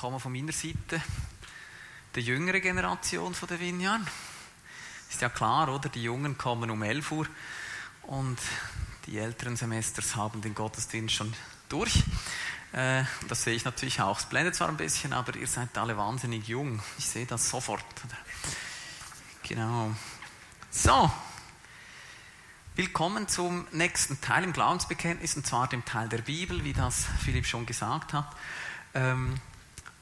herzlich 0.00 0.14
willkommen 0.14 0.20
von 0.20 0.32
meiner 0.32 0.52
Seite. 0.52 1.02
Der 2.14 2.22
jüngere 2.22 2.60
Generation 2.60 3.34
von 3.34 3.48
der 3.48 3.60
Vineyard. 3.60 4.00
Ist 5.10 5.20
ja 5.20 5.28
klar, 5.28 5.68
oder? 5.68 5.90
Die 5.90 6.02
Jungen 6.02 6.38
kommen 6.38 6.70
um 6.70 6.82
11 6.82 7.12
Uhr 7.12 7.26
und 8.04 8.38
die 9.04 9.18
älteren 9.18 9.56
Semesters 9.56 10.16
haben 10.16 10.40
den 10.40 10.54
Gottesdienst 10.54 11.14
schon 11.14 11.34
durch. 11.68 12.02
Äh, 12.72 13.04
das 13.28 13.42
sehe 13.42 13.54
ich 13.54 13.66
natürlich 13.66 14.00
auch. 14.00 14.18
Es 14.18 14.24
blendet 14.24 14.54
zwar 14.54 14.70
ein 14.70 14.78
bisschen, 14.78 15.12
aber 15.12 15.36
ihr 15.36 15.46
seid 15.46 15.76
alle 15.76 15.98
wahnsinnig 15.98 16.48
jung. 16.48 16.82
Ich 16.96 17.06
sehe 17.06 17.26
das 17.26 17.50
sofort. 17.50 17.84
Genau. 19.42 19.94
So, 20.70 21.12
Willkommen 22.74 23.28
zum 23.28 23.66
nächsten 23.72 24.18
Teil 24.22 24.44
im 24.44 24.54
Glaubensbekenntnis, 24.54 25.36
und 25.36 25.46
zwar 25.46 25.68
dem 25.68 25.84
Teil 25.84 26.08
der 26.08 26.22
Bibel, 26.22 26.64
wie 26.64 26.72
das 26.72 27.04
Philipp 27.22 27.44
schon 27.44 27.66
gesagt 27.66 28.14
hat. 28.14 28.34
Ähm, 28.94 29.34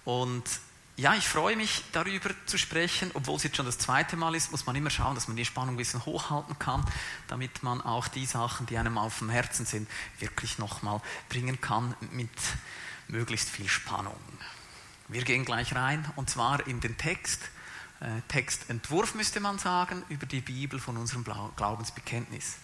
und 0.09 0.45
ja, 0.97 1.15
ich 1.17 1.29
freue 1.29 1.55
mich 1.55 1.85
darüber 1.93 2.31
zu 2.47 2.57
sprechen, 2.57 3.11
obwohl 3.13 3.37
es 3.37 3.43
jetzt 3.43 3.57
schon 3.59 3.67
das 3.67 3.77
zweite 3.77 4.17
Mal 4.17 4.35
ist, 4.35 4.51
muss 4.51 4.65
man 4.65 4.75
immer 4.75 4.89
schauen, 4.89 5.15
dass 5.15 5.29
man 5.29 5.37
die 5.37 5.45
Spannung 5.45 5.75
ein 5.75 5.77
bisschen 5.77 6.07
hochhalten 6.07 6.59
kann, 6.59 6.83
damit 7.27 7.63
man 7.63 7.83
auch 7.83 8.09
die 8.09 8.25
Sachen, 8.25 8.65
die 8.65 8.79
einem 8.79 8.97
auf 8.97 9.19
dem 9.19 9.29
Herzen 9.29 9.67
sind, 9.67 9.87
wirklich 10.19 10.57
nochmal 10.57 11.03
bringen 11.29 11.61
kann 11.61 11.95
mit 12.13 12.31
möglichst 13.09 13.51
viel 13.51 13.69
Spannung. 13.69 14.17
Wir 15.09 15.25
gehen 15.25 15.45
gleich 15.45 15.75
rein 15.75 16.11
und 16.17 16.31
zwar 16.31 16.67
in 16.67 16.81
den 16.81 16.97
Text, 16.97 17.43
äh, 18.01 18.23
Textentwurf 18.29 19.15
müsste 19.15 19.41
man 19.41 19.59
sagen, 19.59 20.03
über 20.09 20.25
die 20.25 20.41
Bibel 20.41 20.81
von 20.81 20.97
unserem 20.97 21.23
Glaubensbekenntnis. 21.23 22.55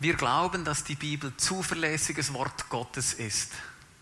Wir 0.00 0.14
glauben, 0.14 0.64
dass 0.64 0.82
die 0.82 0.96
Bibel 0.96 1.36
zuverlässiges 1.36 2.32
Wort 2.32 2.70
Gottes 2.70 3.12
ist. 3.12 3.52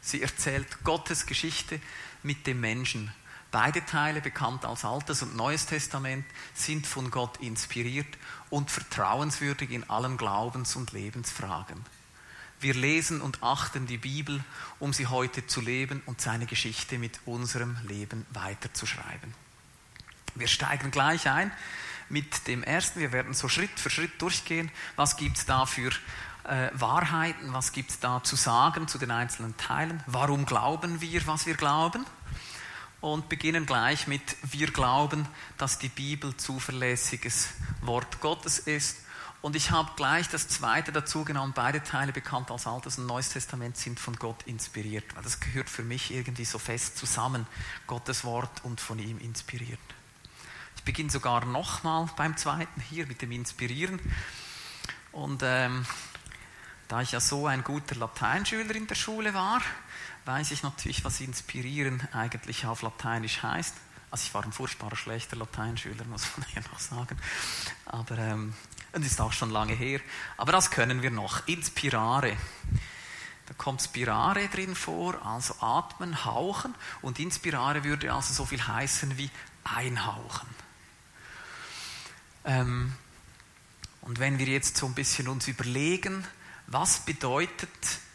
Sie 0.00 0.22
erzählt 0.22 0.84
Gottes 0.84 1.27
Geschichte 1.27 1.81
mit 2.23 2.47
dem 2.47 2.61
Menschen. 2.61 3.13
Beide 3.51 3.85
Teile, 3.85 4.21
bekannt 4.21 4.65
als 4.65 4.85
Altes 4.85 5.23
und 5.23 5.35
Neues 5.35 5.67
Testament, 5.67 6.25
sind 6.55 6.87
von 6.87 7.11
Gott 7.11 7.39
inspiriert 7.39 8.07
und 8.49 8.71
vertrauenswürdig 8.71 9.71
in 9.71 9.89
allen 9.91 10.17
Glaubens- 10.17 10.77
und 10.77 10.93
Lebensfragen. 10.93 11.85
Wir 12.61 12.75
lesen 12.75 13.21
und 13.23 13.43
achten 13.43 13.87
die 13.87 13.97
Bibel, 13.97 14.45
um 14.79 14.93
sie 14.93 15.07
heute 15.07 15.47
zu 15.47 15.61
leben 15.61 16.03
und 16.07 16.21
seine 16.21 16.47
Geschichte 16.47 16.99
mit 16.99 17.19
unserem 17.25 17.77
Leben 17.89 18.27
weiterzuschreiben. 18.31 19.34
Wir 20.34 20.47
steigen 20.47 20.91
gleich 20.91 21.29
ein 21.29 21.51
mit 22.11 22.47
dem 22.47 22.62
ersten. 22.62 23.01
Wir 23.01 23.12
werden 23.12 23.34
so 23.34 23.49
Schritt 23.49 23.81
für 23.81 23.91
Schritt 23.91 24.21
durchgehen. 24.21 24.71
Was 24.97 25.17
gibt 25.17 25.39
es 25.39 25.47
da 25.47 25.65
für 25.65 25.91
äh, 26.45 26.71
Wahrheiten? 26.75 27.53
Was 27.53 27.73
gibt 27.73 27.91
es 27.91 28.01
da 28.01 28.23
zu 28.23 28.37
sagen 28.37 28.89
zu 28.89 28.99
den 28.99 29.11
einzelnen 29.11 29.57
Teilen? 29.57 30.03
Warum 30.07 30.47
glauben 30.47 31.01
wir, 31.01 31.27
was 31.27 31.47
wir 31.47 31.55
glauben? 31.55 32.05
Und 33.01 33.29
beginnen 33.29 33.67
gleich 33.67 34.07
mit, 34.07 34.37
wir 34.43 34.71
glauben, 34.71 35.27
dass 35.57 35.79
die 35.79 35.89
Bibel 35.89 36.37
zuverlässiges 36.37 37.49
Wort 37.81 38.21
Gottes 38.21 38.59
ist. 38.59 38.99
Und 39.43 39.57
ich 39.57 39.71
habe 39.71 39.91
gleich 39.97 40.29
das 40.29 40.49
zweite 40.49 40.93
dazu 40.93 41.25
genommen, 41.25 41.55
beide 41.55 41.83
Teile 41.83 42.13
bekannt 42.13 42.51
als 42.51 42.67
Altes 42.67 42.99
und 42.99 43.07
Neues 43.07 43.31
Testament 43.31 43.79
sind 43.79 43.99
von 43.99 44.17
Gott 44.17 44.43
inspiriert. 44.43 45.05
Weil 45.17 45.23
das 45.23 45.41
gehört 45.41 45.71
für 45.71 45.83
mich 45.83 46.11
irgendwie 46.11 46.45
so 46.45 46.59
fest 46.59 46.99
zusammen, 46.99 47.47
Gottes 47.87 48.25
Wort 48.25 48.65
und 48.65 48.83
von 48.83 48.99
ihm 48.99 49.19
inspiriert. 49.19 49.81
Ich 50.77 50.84
beginne 50.84 51.11
sogar 51.11 51.45
nochmal 51.47 52.09
beim 52.17 52.37
zweiten 52.37 52.81
hier 52.83 53.06
mit 53.06 53.23
dem 53.23 53.33
Inspirieren. 53.33 53.99
Und 55.12 55.43
ähm, 55.43 55.87
da 56.91 57.03
ich 57.03 57.12
ja 57.12 57.21
so 57.21 57.47
ein 57.47 57.62
guter 57.62 57.95
Lateinschüler 57.95 58.75
in 58.75 58.89
der 58.89 58.97
Schule 58.97 59.33
war, 59.33 59.62
weiß 60.25 60.51
ich 60.51 60.65
natürlich, 60.65 61.05
was 61.05 61.21
inspirieren 61.21 62.03
eigentlich 62.12 62.67
auf 62.67 62.83
Lateinisch 62.83 63.45
heißt. 63.45 63.75
Also 64.11 64.25
ich 64.27 64.34
war 64.34 64.43
ein 64.43 64.51
furchtbarer 64.51 64.97
schlechter 64.97 65.37
Lateinschüler, 65.37 66.05
muss 66.06 66.27
man 66.37 66.47
ja 66.53 66.62
noch 66.62 66.81
sagen. 66.81 67.17
Aber 67.87 68.19
ähm, 68.19 68.55
das 68.91 69.06
ist 69.06 69.21
auch 69.21 69.33
schon 69.33 69.50
lange 69.50 69.73
her. 69.73 70.00
Aber 70.37 70.50
das 70.50 70.73
können 70.73 71.00
wir 71.00 71.12
noch. 71.12 71.47
Inspirare. 71.47 72.37
Da 73.47 73.55
kommt 73.56 73.83
Spirare 73.83 74.49
drin 74.49 74.75
vor, 74.75 75.25
also 75.25 75.55
atmen, 75.61 76.25
hauchen. 76.25 76.75
Und 77.03 77.21
Inspirare 77.21 77.84
würde 77.84 78.12
also 78.12 78.34
so 78.34 78.45
viel 78.47 78.67
heißen 78.67 79.17
wie 79.17 79.31
einhauchen. 79.62 80.49
Ähm, 82.45 82.95
und 84.00 84.19
wenn 84.19 84.41
wir 84.41 84.47
jetzt 84.47 84.77
so 84.77 84.87
ein 84.87 84.95
bisschen 84.95 85.29
uns 85.29 85.47
überlegen, 85.47 86.27
was 86.70 87.00
bedeutet 87.04 87.69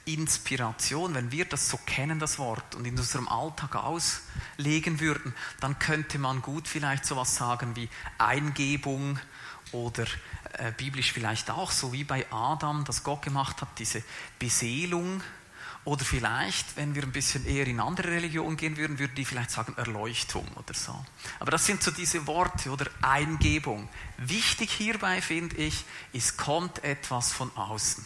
Inspiration, 0.05 1.13
wenn 1.13 1.31
wir 1.31 1.45
das 1.45 1.69
so 1.69 1.77
kennen, 1.85 2.19
das 2.19 2.37
Wort, 2.37 2.75
und 2.75 2.85
in 2.85 2.97
unserem 2.97 3.27
Alltag 3.27 3.75
auslegen 3.75 4.99
würden, 4.99 5.33
dann 5.59 5.77
könnte 5.79 6.19
man 6.19 6.41
gut 6.41 6.67
vielleicht 6.67 7.05
so 7.05 7.15
was 7.15 7.35
sagen 7.35 7.75
wie 7.75 7.89
Eingebung 8.17 9.19
oder 9.71 10.05
äh, 10.53 10.71
biblisch 10.71 11.11
vielleicht 11.11 11.49
auch, 11.49 11.71
so 11.71 11.91
wie 11.91 12.03
bei 12.03 12.31
Adam, 12.31 12.85
das 12.85 13.03
Gott 13.03 13.23
gemacht 13.23 13.61
hat, 13.61 13.79
diese 13.79 14.03
Beseelung. 14.39 15.21
Oder 15.83 16.03
vielleicht, 16.03 16.77
wenn 16.77 16.95
wir 16.95 17.03
ein 17.03 17.11
bisschen 17.11 17.45
eher 17.45 17.67
in 17.67 17.79
andere 17.79 18.07
Religionen 18.07 18.57
gehen 18.57 18.75
würden, 18.75 18.97
würden 18.97 19.13
die 19.13 19.25
vielleicht 19.25 19.51
sagen 19.51 19.75
Erleuchtung 19.77 20.47
oder 20.55 20.73
so. 20.73 21.05
Aber 21.39 21.51
das 21.51 21.67
sind 21.67 21.83
so 21.83 21.91
diese 21.91 22.25
Worte 22.25 22.71
oder 22.71 22.87
Eingebung. 23.01 23.87
Wichtig 24.17 24.71
hierbei 24.71 25.21
finde 25.21 25.57
ich, 25.57 25.85
es 26.11 26.37
kommt 26.37 26.83
etwas 26.83 27.31
von 27.33 27.55
außen. 27.55 28.03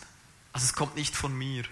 Also 0.54 0.66
es 0.66 0.74
kommt 0.74 0.96
nicht 0.96 1.16
von 1.16 1.38
mir, 1.38 1.64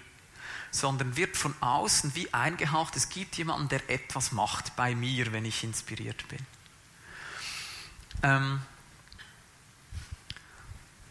sondern 0.70 1.16
wird 1.16 1.36
von 1.36 1.54
außen 1.60 2.14
wie 2.14 2.32
eingehaucht. 2.32 2.96
Es 2.96 3.08
gibt 3.08 3.36
jemanden, 3.36 3.68
der 3.68 3.88
etwas 3.90 4.32
macht 4.32 4.76
bei 4.76 4.94
mir, 4.94 5.32
wenn 5.32 5.44
ich 5.44 5.64
inspiriert 5.64 6.26
bin. 6.28 6.46
Ähm 8.22 8.60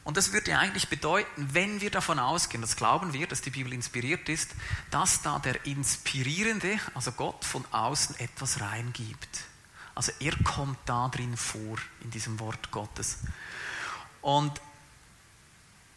und 0.03 0.15
das 0.15 0.31
würde 0.31 0.57
eigentlich 0.57 0.87
bedeuten, 0.87 1.49
wenn 1.51 1.81
wir 1.81 1.91
davon 1.91 2.17
ausgehen, 2.17 2.61
das 2.61 2.77
glauben 2.77 3.11
wir, 3.11 3.27
dass 3.27 3.41
die 3.41 3.49
Bibel 3.49 3.73
inspiriert 3.73 4.29
ist, 4.29 4.55
dass 4.89 5.21
da 5.21 5.37
der 5.39 5.65
Inspirierende, 5.65 6.79
also 6.93 7.11
Gott 7.11 7.43
von 7.43 7.65
außen 7.71 8.17
etwas 8.19 8.61
reingibt. 8.61 9.41
Also 9.95 10.13
er 10.19 10.33
kommt 10.43 10.77
da 10.85 11.09
drin 11.09 11.35
vor, 11.35 11.77
in 12.01 12.11
diesem 12.11 12.39
Wort 12.39 12.71
Gottes. 12.71 13.17
Und 14.21 14.61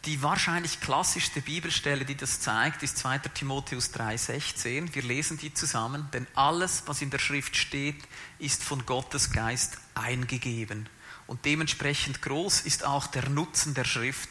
die 0.05 0.23
wahrscheinlich 0.23 0.79
klassischste 0.79 1.41
Bibelstelle, 1.41 2.05
die 2.05 2.15
das 2.15 2.39
zeigt, 2.39 2.81
ist 2.81 2.97
2. 2.97 3.19
Timotheus 3.19 3.93
3,16. 3.93 4.95
Wir 4.95 5.03
lesen 5.03 5.37
die 5.37 5.53
zusammen, 5.53 6.09
denn 6.11 6.25
alles, 6.33 6.83
was 6.87 7.03
in 7.03 7.11
der 7.11 7.19
Schrift 7.19 7.55
steht, 7.55 8.01
ist 8.39 8.63
von 8.63 8.85
Gottes 8.87 9.31
Geist 9.31 9.77
eingegeben. 9.93 10.89
Und 11.27 11.45
dementsprechend 11.45 12.21
groß 12.23 12.61
ist 12.61 12.83
auch 12.83 13.07
der 13.07 13.29
Nutzen 13.29 13.75
der 13.75 13.85
Schrift. 13.85 14.29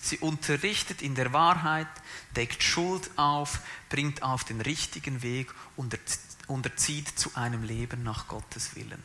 Sie 0.00 0.18
unterrichtet 0.18 1.00
in 1.00 1.14
der 1.14 1.32
Wahrheit, 1.32 1.88
deckt 2.36 2.62
Schuld 2.62 3.10
auf, 3.16 3.60
bringt 3.88 4.22
auf 4.22 4.44
den 4.44 4.60
richtigen 4.60 5.22
Weg 5.22 5.52
und 5.76 5.98
unterzieht 6.46 7.18
zu 7.18 7.34
einem 7.34 7.62
Leben 7.62 8.02
nach 8.02 8.28
Gottes 8.28 8.76
Willen. 8.76 9.02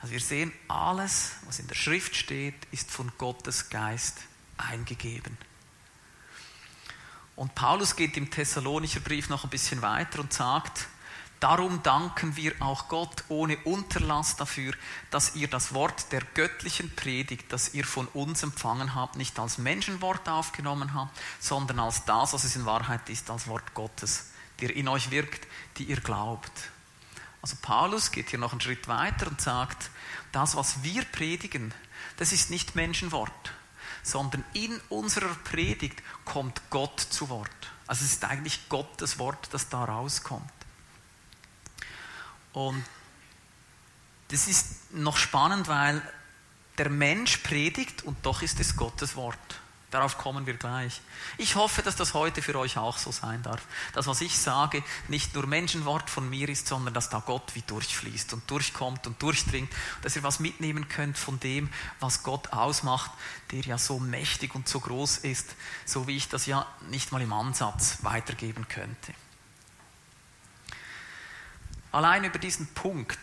Also 0.00 0.12
wir 0.12 0.20
sehen, 0.20 0.52
alles, 0.66 1.32
was 1.44 1.58
in 1.58 1.66
der 1.66 1.74
Schrift 1.74 2.16
steht, 2.16 2.54
ist 2.72 2.90
von 2.90 3.12
Gottes 3.18 3.68
Geist 3.68 4.16
eingegeben. 4.58 5.36
Und 7.36 7.54
Paulus 7.54 7.94
geht 7.96 8.16
im 8.16 8.30
Thessalonicher 8.30 9.00
Brief 9.00 9.28
noch 9.28 9.44
ein 9.44 9.50
bisschen 9.50 9.80
weiter 9.80 10.20
und 10.20 10.32
sagt, 10.32 10.88
Darum 11.40 11.84
danken 11.84 12.34
wir 12.34 12.52
auch 12.60 12.88
Gott 12.88 13.22
ohne 13.28 13.56
Unterlass 13.58 14.34
dafür, 14.34 14.72
dass 15.10 15.36
ihr 15.36 15.46
das 15.46 15.72
Wort 15.72 16.10
der 16.10 16.22
göttlichen 16.34 16.94
Predigt, 16.96 17.52
das 17.52 17.74
ihr 17.74 17.84
von 17.84 18.08
uns 18.08 18.42
empfangen 18.42 18.96
habt, 18.96 19.14
nicht 19.14 19.38
als 19.38 19.58
Menschenwort 19.58 20.28
aufgenommen 20.28 20.94
habt, 20.94 21.16
sondern 21.38 21.78
als 21.78 22.04
das, 22.04 22.32
was 22.32 22.42
es 22.42 22.56
in 22.56 22.66
Wahrheit 22.66 23.08
ist, 23.08 23.30
als 23.30 23.46
Wort 23.46 23.72
Gottes, 23.74 24.30
der 24.60 24.74
in 24.74 24.88
euch 24.88 25.12
wirkt, 25.12 25.46
die 25.76 25.84
ihr 25.84 26.00
glaubt. 26.00 26.50
Also 27.40 27.54
Paulus 27.62 28.10
geht 28.10 28.30
hier 28.30 28.40
noch 28.40 28.50
einen 28.50 28.60
Schritt 28.60 28.88
weiter 28.88 29.28
und 29.28 29.40
sagt, 29.40 29.90
das, 30.32 30.56
was 30.56 30.82
wir 30.82 31.04
predigen, 31.04 31.72
das 32.16 32.32
ist 32.32 32.50
nicht 32.50 32.74
Menschenwort, 32.74 33.52
sondern 34.08 34.44
in 34.54 34.80
unserer 34.88 35.34
Predigt 35.44 36.02
kommt 36.24 36.60
Gott 36.70 37.00
zu 37.00 37.28
Wort. 37.28 37.50
Also 37.86 38.04
es 38.04 38.12
ist 38.12 38.24
eigentlich 38.24 38.68
Gottes 38.68 39.18
Wort, 39.18 39.48
das 39.52 39.68
da 39.68 39.84
rauskommt. 39.84 40.50
Und 42.52 42.84
das 44.28 44.48
ist 44.48 44.92
noch 44.94 45.16
spannend, 45.16 45.68
weil 45.68 46.02
der 46.76 46.90
Mensch 46.90 47.38
predigt 47.38 48.02
und 48.02 48.24
doch 48.24 48.42
ist 48.42 48.60
es 48.60 48.76
Gottes 48.76 49.16
Wort. 49.16 49.60
Darauf 49.90 50.18
kommen 50.18 50.44
wir 50.44 50.54
gleich. 50.54 51.00
Ich 51.38 51.56
hoffe, 51.56 51.80
dass 51.80 51.96
das 51.96 52.12
heute 52.12 52.42
für 52.42 52.58
euch 52.58 52.76
auch 52.76 52.98
so 52.98 53.10
sein 53.10 53.42
darf. 53.42 53.62
Das, 53.94 54.06
was 54.06 54.20
ich 54.20 54.38
sage, 54.38 54.84
nicht 55.08 55.34
nur 55.34 55.46
Menschenwort 55.46 56.10
von 56.10 56.28
mir 56.28 56.50
ist, 56.50 56.68
sondern 56.68 56.92
dass 56.92 57.08
da 57.08 57.20
Gott 57.24 57.54
wie 57.54 57.62
durchfließt 57.62 58.34
und 58.34 58.50
durchkommt 58.50 59.06
und 59.06 59.22
durchdringt. 59.22 59.72
Dass 60.02 60.14
ihr 60.14 60.22
was 60.22 60.40
mitnehmen 60.40 60.88
könnt 60.88 61.16
von 61.16 61.40
dem, 61.40 61.70
was 62.00 62.22
Gott 62.22 62.52
ausmacht, 62.52 63.10
der 63.50 63.60
ja 63.60 63.78
so 63.78 63.98
mächtig 63.98 64.54
und 64.54 64.68
so 64.68 64.80
groß 64.80 65.18
ist, 65.18 65.56
so 65.86 66.06
wie 66.06 66.16
ich 66.16 66.28
das 66.28 66.44
ja 66.44 66.66
nicht 66.90 67.10
mal 67.10 67.22
im 67.22 67.32
Ansatz 67.32 67.98
weitergeben 68.02 68.68
könnte. 68.68 69.14
Allein 71.92 72.24
über 72.24 72.38
diesen 72.38 72.66
Punkt 72.74 73.18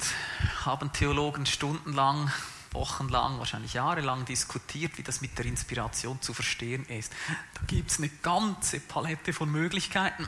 haben 0.66 0.92
Theologen 0.92 1.46
stundenlang, 1.46 2.32
wochenlang, 2.76 3.40
wahrscheinlich 3.40 3.74
jahrelang 3.74 4.26
diskutiert, 4.26 4.98
wie 4.98 5.04
das 5.04 5.22
mit 5.22 5.38
der 5.38 5.46
Inspiration 5.46 6.22
zu 6.22 6.34
verstehen 6.34 6.86
ist. 6.86 7.12
Da 7.56 7.62
gibt 7.66 7.90
es 7.90 7.98
eine 7.98 8.10
ganze 8.10 8.80
Palette 8.80 9.34
von 9.34 9.52
Möglichkeiten, 9.52 10.28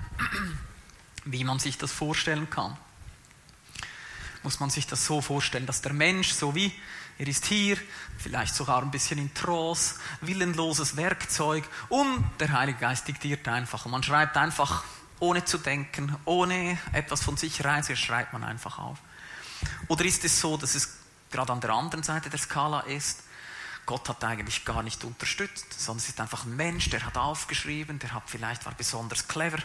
wie 1.26 1.44
man 1.44 1.60
sich 1.60 1.78
das 1.78 1.92
vorstellen 1.92 2.50
kann. 2.50 2.76
Muss 4.44 4.60
man 4.60 4.70
sich 4.70 4.88
das 4.88 5.06
so 5.06 5.22
vorstellen, 5.22 5.66
dass 5.66 5.82
der 5.82 5.94
Mensch, 5.94 6.32
so 6.32 6.56
wie 6.56 6.72
er 7.20 7.28
ist 7.28 7.46
hier, 7.46 7.78
vielleicht 8.18 8.54
sogar 8.56 8.82
ein 8.82 8.92
bisschen 8.92 9.18
in 9.18 9.34
Trance, 9.34 9.96
willenloses 10.22 10.96
Werkzeug 10.98 11.64
und 11.90 12.24
der 12.40 12.52
Heilige 12.52 12.80
Geist 12.80 13.08
diktiert 13.08 13.48
einfach. 13.48 13.86
Und 13.86 13.92
man 13.92 14.04
schreibt 14.04 14.38
einfach 14.38 14.84
ohne 15.20 15.44
zu 15.44 15.58
denken, 15.58 16.16
ohne 16.26 16.78
etwas 16.94 17.24
von 17.24 17.38
sich 17.38 17.66
rein, 17.66 17.84
schreibt 17.84 18.34
man 18.34 18.44
einfach 18.44 18.78
auf. 18.78 19.00
Oder 19.88 20.06
ist 20.06 20.24
es 20.26 20.40
so, 20.40 20.58
dass 20.58 20.76
es 20.76 20.97
gerade 21.32 21.54
an 21.54 21.62
der 21.62 21.72
anderen 21.72 22.04
Seite 22.04 22.30
der 22.30 22.40
Skala 22.40 22.82
ist, 22.82 23.24
Gott 23.86 24.10
hat 24.10 24.24
eigentlich 24.24 24.66
gar 24.66 24.84
nicht 24.84 25.04
unterstützt, 25.06 25.80
sondern 25.80 26.04
es 26.04 26.10
ist 26.10 26.20
einfach 26.20 26.46
ein 26.46 26.56
Mensch, 26.56 26.90
der 26.90 27.06
hat 27.06 27.18
aufgeschrieben, 27.18 28.00
der 28.00 28.14
hat 28.14 28.24
vielleicht 28.26 28.66
war 28.66 28.74
besonders 28.74 29.28
clever, 29.30 29.60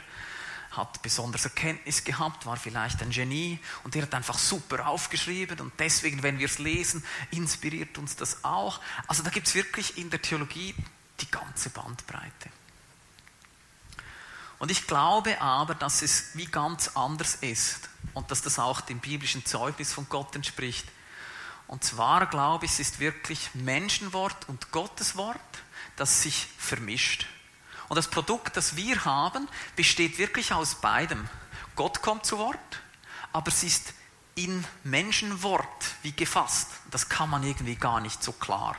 hat 0.71 1.03
besonders 1.03 1.45
Erkenntnis 1.45 2.05
gehabt, 2.05 2.47
war 2.47 2.57
vielleicht 2.57 3.03
ein 3.03 3.11
Genie 3.11 3.59
und 3.83 3.95
der 3.95 4.03
hat 4.03 4.15
einfach 4.15 4.39
super 4.39 4.87
aufgeschrieben 4.87 5.59
und 5.61 5.73
deswegen, 5.79 6.23
wenn 6.23 6.39
wir 6.39 6.47
es 6.47 6.59
lesen, 6.59 7.05
inspiriert 7.33 7.99
uns 7.99 8.15
das 8.15 8.45
auch. 8.45 8.81
Also 9.09 9.25
da 9.25 9.31
gibt 9.31 9.49
es 9.49 9.55
wirklich 9.57 9.99
in 9.99 10.09
der 10.09 10.23
Theologie 10.23 10.75
die 11.21 11.31
ganze 11.31 11.71
Bandbreite. 11.71 12.49
Und 14.61 14.71
ich 14.71 14.87
glaube 14.87 15.41
aber, 15.41 15.75
dass 15.75 16.03
es 16.03 16.31
wie 16.35 16.47
ganz 16.47 16.93
anders 16.95 17.35
ist 17.41 17.89
und 18.15 18.31
dass 18.31 18.43
das 18.43 18.61
auch 18.61 18.81
dem 18.81 19.01
biblischen 19.01 19.45
Zeugnis 19.45 19.93
von 19.93 20.09
Gott 20.09 20.37
entspricht. 20.37 20.87
Und 21.73 21.83
zwar 21.83 22.27
glaube 22.27 22.67
ich, 22.67 22.73
es 22.73 22.81
ist 22.81 23.01
wirklich 23.01 23.49
Menschenwort 23.55 24.47
und 24.47 24.73
Gottes 24.73 25.17
Wort, 25.17 25.41
das 25.97 26.21
sich 26.21 26.47
vermischt. 26.59 27.27
Und 27.89 27.97
das 27.97 28.09
Produkt, 28.09 28.59
das 28.59 28.77
wir 28.77 29.07
haben, 29.07 29.49
besteht 29.75 30.19
wirklich 30.19 30.53
aus 30.53 30.75
beidem. 30.75 31.27
Gott 31.75 32.03
kommt 32.03 32.27
zu 32.27 32.37
Wort, 32.37 32.59
aber 33.33 33.49
es 33.49 33.63
ist 33.63 33.95
in 34.35 34.67
Menschenwort 34.85 35.95
wie 36.03 36.13
gefasst. 36.13 36.69
Das 36.91 37.09
kann 37.09 37.31
man 37.31 37.43
irgendwie 37.43 37.77
gar 37.77 38.01
nicht 38.01 38.23
so 38.23 38.33
klar 38.33 38.77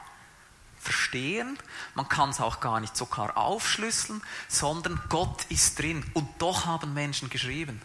verstehen, 0.77 1.57
man 1.95 2.07
kann 2.09 2.29
es 2.29 2.41
auch 2.41 2.59
gar 2.59 2.79
nicht 2.79 2.95
so 2.95 3.07
klar 3.07 3.35
aufschlüsseln, 3.37 4.21
sondern 4.47 5.01
Gott 5.09 5.45
ist 5.49 5.79
drin. 5.79 6.05
Und 6.13 6.29
doch 6.39 6.67
haben 6.67 6.93
Menschen 6.93 7.31
geschrieben. 7.31 7.81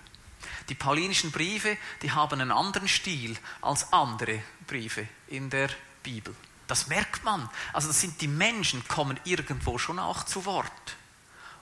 Die 0.69 0.75
paulinischen 0.75 1.31
Briefe, 1.31 1.76
die 2.03 2.12
haben 2.12 2.41
einen 2.41 2.53
anderen 2.53 2.88
Stil 2.88 3.37
als 3.62 3.93
andere 3.93 4.43
Briefe 4.67 5.09
in 5.29 5.50
der 5.50 5.70
Bibel. 6.03 6.35
Das 6.67 6.88
merkt 6.88 7.25
man. 7.25 7.49
Also 7.73 7.88
das 7.88 8.00
sind 8.00 8.20
die 8.20 8.29
Menschen, 8.29 8.87
kommen 8.88 9.19
irgendwo 9.25 9.79
schon 9.79 9.99
auch 9.99 10.25
zu 10.25 10.44
Wort. 10.44 10.97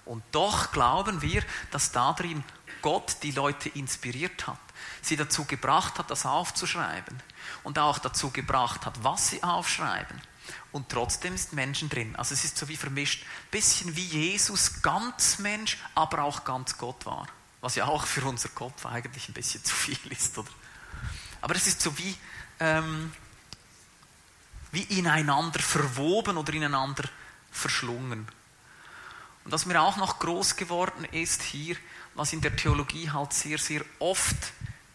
Und 0.04 0.22
doch 0.32 0.72
glauben 0.72 1.22
wir, 1.22 1.42
dass 1.70 1.92
darin 1.92 2.44
Gott 2.82 3.16
die 3.22 3.32
Leute 3.32 3.68
inspiriert 3.70 4.46
hat, 4.46 4.58
sie 5.02 5.16
dazu 5.16 5.44
gebracht 5.44 5.98
hat, 5.98 6.10
das 6.10 6.26
aufzuschreiben 6.26 7.20
und 7.64 7.78
auch 7.78 7.98
dazu 7.98 8.30
gebracht 8.30 8.86
hat, 8.86 9.02
was 9.02 9.30
sie 9.30 9.42
aufschreiben 9.42 10.20
und 10.72 10.90
trotzdem 10.90 11.34
ist 11.34 11.52
Menschen 11.52 11.88
drin. 11.88 12.14
Also 12.16 12.34
es 12.34 12.44
ist 12.44 12.56
so 12.56 12.68
wie 12.68 12.76
vermischt, 12.76 13.24
bisschen 13.50 13.96
wie 13.96 14.04
Jesus 14.04 14.82
ganz 14.82 15.38
Mensch, 15.38 15.78
aber 15.94 16.22
auch 16.22 16.44
ganz 16.44 16.76
Gott 16.76 17.06
war. 17.06 17.26
Was 17.66 17.74
ja 17.74 17.86
auch 17.86 18.06
für 18.06 18.24
unser 18.24 18.48
Kopf 18.50 18.86
eigentlich 18.86 19.28
ein 19.28 19.32
bisschen 19.32 19.64
zu 19.64 19.74
viel 19.74 19.98
ist, 20.12 20.38
oder? 20.38 20.46
Aber 21.40 21.56
es 21.56 21.66
ist 21.66 21.80
so 21.80 21.98
wie, 21.98 22.14
ähm, 22.60 23.12
wie 24.70 24.84
ineinander 24.84 25.58
verwoben 25.58 26.36
oder 26.36 26.54
ineinander 26.54 27.02
verschlungen. 27.50 28.28
Und 29.42 29.50
was 29.50 29.66
mir 29.66 29.80
auch 29.80 29.96
noch 29.96 30.20
groß 30.20 30.54
geworden 30.54 31.06
ist 31.06 31.42
hier, 31.42 31.74
was 32.14 32.32
in 32.32 32.40
der 32.40 32.54
Theologie 32.54 33.10
halt 33.10 33.32
sehr, 33.32 33.58
sehr 33.58 33.84
oft 33.98 34.36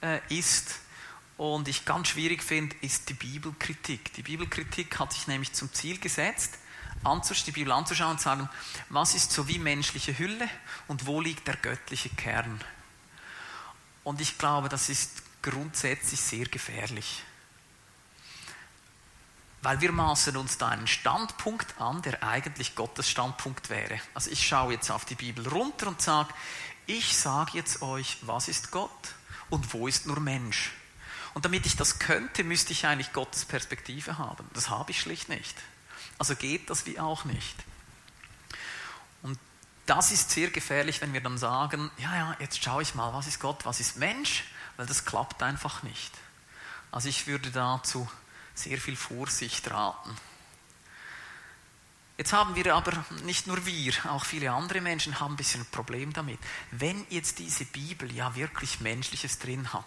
äh, 0.02 0.22
ist, 0.30 0.80
und 1.36 1.68
ich 1.68 1.84
ganz 1.84 2.08
schwierig 2.08 2.42
finde, 2.42 2.74
ist 2.80 3.10
die 3.10 3.16
Bibelkritik. 3.16 4.14
Die 4.14 4.24
Bibelkritik 4.24 4.98
hat 4.98 5.12
sich 5.12 5.28
nämlich 5.28 5.52
zum 5.52 5.74
Ziel 5.74 6.00
gesetzt, 6.00 6.58
die 7.04 7.52
Bibel 7.52 7.72
anzuschauen 7.72 8.12
und 8.12 8.22
sagen, 8.22 8.50
was 8.90 9.16
ist 9.16 9.32
so 9.32 9.48
wie 9.48 9.60
menschliche 9.60 10.18
Hülle 10.18 10.50
und 10.88 11.06
wo 11.06 11.22
liegt 11.22 11.48
der 11.48 11.58
göttliche 11.58 12.10
Kern. 12.10 12.62
Und 14.04 14.22
ich 14.22 14.38
glaube, 14.38 14.70
das 14.70 14.90
ist 14.90 15.24
grundsätzlich 15.42 16.20
sehr 16.20 16.46
gefährlich. 16.46 17.24
Weil 19.64 19.80
wir 19.82 19.92
maßen 19.92 20.36
uns 20.38 20.58
da 20.58 20.70
einen 20.70 20.88
Standpunkt 20.88 21.80
an, 21.80 22.02
der 22.02 22.24
eigentlich 22.24 22.76
Gottes 22.76 23.08
Standpunkt 23.10 23.70
wäre. 23.70 24.00
Also 24.14 24.32
ich 24.32 24.48
schaue 24.48 24.74
jetzt 24.74 24.90
auf 24.90 25.06
die 25.06 25.16
Bibel 25.16 25.48
runter 25.48 25.88
und 25.88 26.02
sage, 26.02 26.34
ich 26.88 27.16
sage 27.16 27.52
jetzt 27.54 27.82
euch, 27.84 28.18
was 28.22 28.48
ist 28.48 28.72
Gott 28.72 29.16
und 29.52 29.72
wo 29.74 29.88
ist 29.88 30.08
nur 30.08 30.20
Mensch. 30.20 30.72
Und 31.34 31.46
damit 31.46 31.66
ich 31.66 31.76
das 31.76 32.00
könnte, 32.00 32.44
müsste 32.44 32.74
ich 32.74 32.86
eigentlich 32.86 33.14
Gottes 33.14 33.46
Perspektive 33.46 34.18
haben. 34.18 34.50
Das 34.54 34.70
habe 34.70 34.92
ich 34.92 35.00
schlicht 35.00 35.30
nicht. 35.30 35.56
Also 36.22 36.36
geht 36.36 36.70
das 36.70 36.86
wie 36.86 37.00
auch 37.00 37.26
nicht. 37.26 37.56
Und 39.24 39.40
das 39.88 40.12
ist 40.12 40.30
sehr 40.30 40.52
gefährlich, 40.52 41.02
wenn 41.02 41.14
wir 41.14 41.22
dann 41.22 41.40
sagen, 41.40 41.90
ja, 41.98 42.16
ja, 42.16 42.36
jetzt 42.38 42.64
schaue 42.64 42.84
ich 42.84 42.94
mal, 42.94 43.12
was 43.12 43.26
ist 43.26 43.40
Gott, 43.40 43.66
was 43.66 43.80
ist 43.80 43.98
Mensch, 43.98 44.44
weil 44.78 44.86
das 44.86 45.04
klappt 45.04 45.42
einfach 45.42 45.82
nicht. 45.82 46.12
Also 46.92 47.10
ich 47.10 47.26
würde 47.26 47.50
dazu 47.50 48.08
sehr 48.54 48.78
viel 48.78 48.96
Vorsicht 48.96 49.72
raten. 49.72 50.16
Jetzt 52.20 52.34
haben 52.34 52.54
wir 52.54 52.76
aber, 52.76 53.04
nicht 53.24 53.48
nur 53.48 53.66
wir, 53.66 53.92
auch 54.12 54.24
viele 54.24 54.52
andere 54.52 54.80
Menschen 54.80 55.20
haben 55.20 55.34
ein 55.34 55.38
bisschen 55.38 55.62
ein 55.62 55.72
Problem 55.72 56.14
damit. 56.14 56.40
Wenn 56.70 57.04
jetzt 57.10 57.40
diese 57.40 57.66
Bibel 57.66 58.14
ja 58.14 58.36
wirklich 58.36 58.80
Menschliches 58.80 59.40
drin 59.40 59.74
hat, 59.74 59.86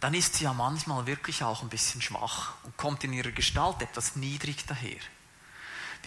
dann 0.00 0.14
ist 0.14 0.36
sie 0.36 0.44
ja 0.44 0.54
manchmal 0.54 1.06
wirklich 1.06 1.42
auch 1.42 1.62
ein 1.62 1.68
bisschen 1.68 2.00
schwach 2.00 2.54
und 2.62 2.78
kommt 2.78 3.04
in 3.04 3.12
ihrer 3.12 3.32
Gestalt 3.32 3.82
etwas 3.82 4.16
niedrig 4.16 4.64
daher. 4.66 5.00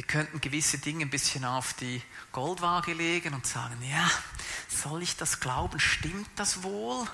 Wir 0.01 0.07
könnten 0.07 0.41
gewisse 0.41 0.79
Dinge 0.79 1.05
ein 1.05 1.11
bisschen 1.11 1.45
auf 1.45 1.75
die 1.75 2.01
Goldwaage 2.31 2.91
legen 2.91 3.35
und 3.35 3.45
sagen, 3.45 3.77
ja, 3.87 4.09
soll 4.67 5.03
ich 5.03 5.15
das 5.15 5.39
glauben? 5.39 5.79
Stimmt 5.79 6.27
das 6.37 6.63
wohl? 6.63 7.05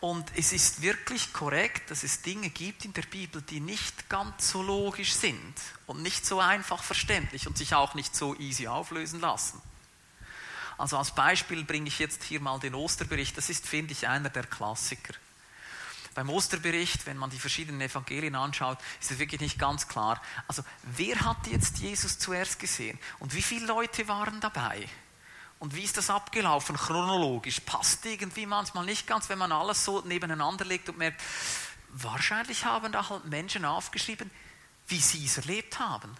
Und 0.00 0.26
es 0.34 0.52
ist 0.52 0.82
wirklich 0.82 1.32
korrekt, 1.32 1.92
dass 1.92 2.02
es 2.02 2.20
Dinge 2.22 2.50
gibt 2.50 2.84
in 2.84 2.92
der 2.92 3.02
Bibel, 3.02 3.40
die 3.42 3.60
nicht 3.60 4.08
ganz 4.08 4.50
so 4.50 4.64
logisch 4.64 5.12
sind 5.12 5.54
und 5.86 6.02
nicht 6.02 6.26
so 6.26 6.40
einfach 6.40 6.82
verständlich 6.82 7.46
und 7.46 7.56
sich 7.56 7.76
auch 7.76 7.94
nicht 7.94 8.16
so 8.16 8.34
easy 8.34 8.66
auflösen 8.66 9.20
lassen. 9.20 9.62
Also 10.76 10.98
als 10.98 11.14
Beispiel 11.14 11.62
bringe 11.62 11.86
ich 11.86 12.00
jetzt 12.00 12.24
hier 12.24 12.40
mal 12.40 12.58
den 12.58 12.74
Osterbericht. 12.74 13.38
Das 13.38 13.48
ist, 13.48 13.64
finde 13.64 13.92
ich, 13.92 14.08
einer 14.08 14.28
der 14.28 14.44
Klassiker 14.44 15.14
beim 16.18 16.30
Osterbericht, 16.30 17.06
wenn 17.06 17.16
man 17.16 17.30
die 17.30 17.38
verschiedenen 17.38 17.80
Evangelien 17.80 18.34
anschaut, 18.34 18.78
ist 19.00 19.12
es 19.12 19.20
wirklich 19.20 19.40
nicht 19.40 19.56
ganz 19.56 19.86
klar. 19.86 20.20
Also, 20.48 20.64
wer 20.82 21.20
hat 21.20 21.46
jetzt 21.46 21.78
Jesus 21.78 22.18
zuerst 22.18 22.58
gesehen? 22.58 22.98
Und 23.20 23.36
wie 23.36 23.42
viele 23.42 23.66
Leute 23.66 24.08
waren 24.08 24.40
dabei? 24.40 24.84
Und 25.60 25.76
wie 25.76 25.84
ist 25.84 25.96
das 25.96 26.10
abgelaufen, 26.10 26.76
chronologisch? 26.76 27.60
Passt 27.60 28.04
irgendwie 28.04 28.46
manchmal 28.46 28.84
nicht 28.84 29.06
ganz, 29.06 29.28
wenn 29.28 29.38
man 29.38 29.52
alles 29.52 29.84
so 29.84 30.00
nebeneinander 30.00 30.64
legt 30.64 30.88
und 30.88 30.98
merkt, 30.98 31.22
wahrscheinlich 31.90 32.64
haben 32.64 32.90
da 32.90 33.08
halt 33.08 33.26
Menschen 33.26 33.64
aufgeschrieben, 33.64 34.28
wie 34.88 34.98
sie 34.98 35.24
es 35.24 35.36
erlebt 35.36 35.78
haben. 35.78 36.16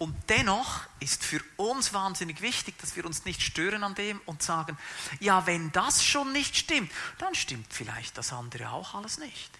Und 0.00 0.16
dennoch 0.30 0.80
ist 0.98 1.22
für 1.22 1.42
uns 1.58 1.92
wahnsinnig 1.92 2.40
wichtig, 2.40 2.78
dass 2.78 2.96
wir 2.96 3.04
uns 3.04 3.26
nicht 3.26 3.42
stören 3.42 3.84
an 3.84 3.94
dem 3.94 4.18
und 4.24 4.42
sagen, 4.42 4.78
ja, 5.18 5.46
wenn 5.46 5.70
das 5.72 6.02
schon 6.02 6.32
nicht 6.32 6.56
stimmt, 6.56 6.90
dann 7.18 7.34
stimmt 7.34 7.70
vielleicht 7.70 8.16
das 8.16 8.32
andere 8.32 8.70
auch 8.70 8.94
alles 8.94 9.18
nicht. 9.18 9.50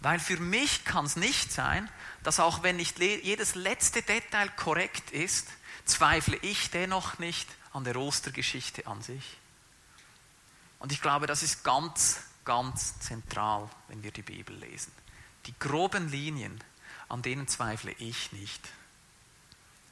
Weil 0.00 0.20
für 0.20 0.36
mich 0.36 0.84
kann 0.84 1.06
es 1.06 1.16
nicht 1.16 1.50
sein, 1.50 1.90
dass 2.22 2.38
auch 2.38 2.62
wenn 2.62 2.76
nicht 2.76 3.00
jedes 3.00 3.56
letzte 3.56 4.02
Detail 4.02 4.48
korrekt 4.50 5.10
ist, 5.10 5.48
zweifle 5.84 6.36
ich 6.36 6.70
dennoch 6.70 7.18
nicht 7.18 7.48
an 7.72 7.82
der 7.82 7.96
Ostergeschichte 7.96 8.86
an 8.86 9.02
sich. 9.02 9.38
Und 10.78 10.92
ich 10.92 11.02
glaube, 11.02 11.26
das 11.26 11.42
ist 11.42 11.64
ganz, 11.64 12.20
ganz 12.44 13.00
zentral, 13.00 13.68
wenn 13.88 14.04
wir 14.04 14.12
die 14.12 14.22
Bibel 14.22 14.54
lesen. 14.54 14.92
Die 15.46 15.58
groben 15.58 16.08
Linien, 16.08 16.62
an 17.08 17.22
denen 17.22 17.48
zweifle 17.48 17.92
ich 17.92 18.32
nicht. 18.32 18.68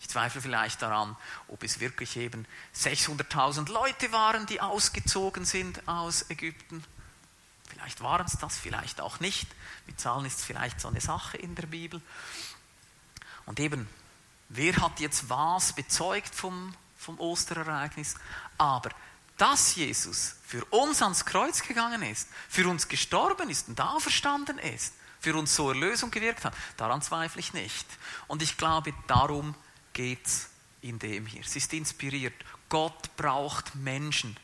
Ich 0.00 0.08
zweifle 0.08 0.40
vielleicht 0.40 0.82
daran, 0.82 1.16
ob 1.48 1.62
es 1.62 1.80
wirklich 1.80 2.16
eben 2.16 2.46
600.000 2.74 3.70
Leute 3.72 4.12
waren, 4.12 4.46
die 4.46 4.60
ausgezogen 4.60 5.44
sind 5.44 5.86
aus 5.88 6.30
Ägypten. 6.30 6.84
Vielleicht 7.68 8.00
waren 8.00 8.26
es 8.26 8.38
das, 8.38 8.56
vielleicht 8.56 9.00
auch 9.00 9.20
nicht. 9.20 9.48
Mit 9.86 9.98
Zahlen 9.98 10.26
ist 10.26 10.38
es 10.38 10.44
vielleicht 10.44 10.80
so 10.80 10.88
eine 10.88 11.00
Sache 11.00 11.36
in 11.36 11.54
der 11.54 11.66
Bibel. 11.66 12.00
Und 13.46 13.58
eben, 13.58 13.88
wer 14.48 14.76
hat 14.76 15.00
jetzt 15.00 15.28
was 15.28 15.72
bezeugt 15.72 16.34
vom, 16.34 16.74
vom 16.96 17.18
Osterereignis? 17.18 18.14
Aber 18.58 18.90
dass 19.36 19.74
Jesus 19.74 20.36
für 20.46 20.64
uns 20.66 21.02
ans 21.02 21.24
Kreuz 21.24 21.62
gegangen 21.62 22.02
ist, 22.02 22.28
für 22.48 22.68
uns 22.68 22.88
gestorben 22.88 23.50
ist 23.50 23.68
und 23.68 23.80
auferstanden 23.80 24.58
ist, 24.58 24.94
für 25.26 25.34
uns 25.34 25.56
so 25.56 25.70
Erlösung 25.70 26.12
gewirkt 26.12 26.44
hat, 26.44 26.54
daran 26.76 27.02
zweifle 27.02 27.40
ich 27.40 27.52
nicht. 27.52 27.84
Und 28.28 28.42
ich 28.42 28.56
glaube, 28.56 28.94
darum 29.08 29.56
geht 29.92 30.24
es 30.24 30.50
in 30.82 31.00
dem 31.00 31.26
hier. 31.26 31.40
Es 31.40 31.56
ist 31.56 31.72
inspiriert. 31.72 32.32
Gott 32.68 33.16
braucht 33.16 33.74
Menschen. 33.74 34.36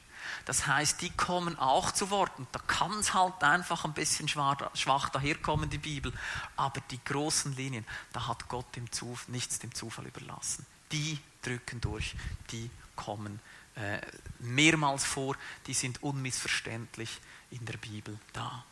Das 0.45 0.67
heißt, 0.67 1.01
die 1.01 1.11
kommen 1.11 1.57
auch 1.57 1.93
zu 1.93 2.11
Wort. 2.11 2.37
Und 2.37 2.49
da 2.51 2.59
kann 2.59 2.99
es 2.99 3.15
halt 3.15 3.45
einfach 3.45 3.85
ein 3.85 3.93
bisschen 3.93 4.27
schwach 4.27 5.09
daherkommen, 5.11 5.71
die 5.71 5.79
Bibel. 5.79 6.13
Aber 6.57 6.81
die 6.91 6.99
großen 7.05 7.55
Linien, 7.55 7.87
da 8.13 8.27
hat 8.27 8.49
Gott 8.49 8.75
dem 8.75 8.87
nichts 9.29 9.61
dem 9.61 9.73
Zufall 9.73 10.07
überlassen. 10.07 10.67
Die 10.91 11.17
drücken 11.43 11.81
durch, 11.81 12.17
die 12.51 12.69
kommen 12.97 13.39
äh, 13.77 14.01
mehrmals 14.41 15.05
vor, 15.05 15.37
die 15.69 15.75
sind 15.75 16.03
unmissverständlich 16.03 17.21
in 17.51 17.65
der 17.67 17.77
Bibel 17.77 18.19
da. 18.33 18.65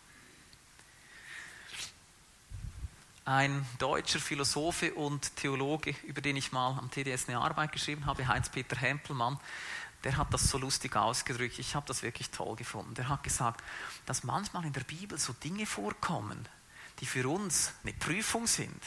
Ein 3.33 3.65
deutscher 3.79 4.19
Philosophe 4.19 4.93
und 4.93 5.37
Theologe, 5.37 5.95
über 6.03 6.21
den 6.21 6.35
ich 6.35 6.51
mal 6.51 6.77
am 6.77 6.91
TDS 6.91 7.29
eine 7.29 7.39
Arbeit 7.39 7.71
geschrieben 7.71 8.05
habe, 8.05 8.27
Heinz-Peter 8.27 8.75
Hempelmann, 8.75 9.39
der 10.03 10.17
hat 10.17 10.35
das 10.35 10.51
so 10.51 10.59
lustig 10.59 10.97
ausgedrückt. 10.97 11.61
Ich 11.61 11.77
habe 11.77 11.87
das 11.87 12.03
wirklich 12.03 12.31
toll 12.31 12.57
gefunden. 12.57 12.93
Der 12.95 13.09
hat 13.09 13.23
gesagt, 13.23 13.63
dass 14.05 14.25
manchmal 14.25 14.65
in 14.65 14.73
der 14.73 14.81
Bibel 14.81 15.17
so 15.17 15.33
Dinge 15.33 15.65
vorkommen, 15.65 16.49
die 16.99 17.07
für 17.07 17.29
uns 17.29 17.73
eine 17.85 17.93
Prüfung 17.93 18.49
sind. 18.49 18.83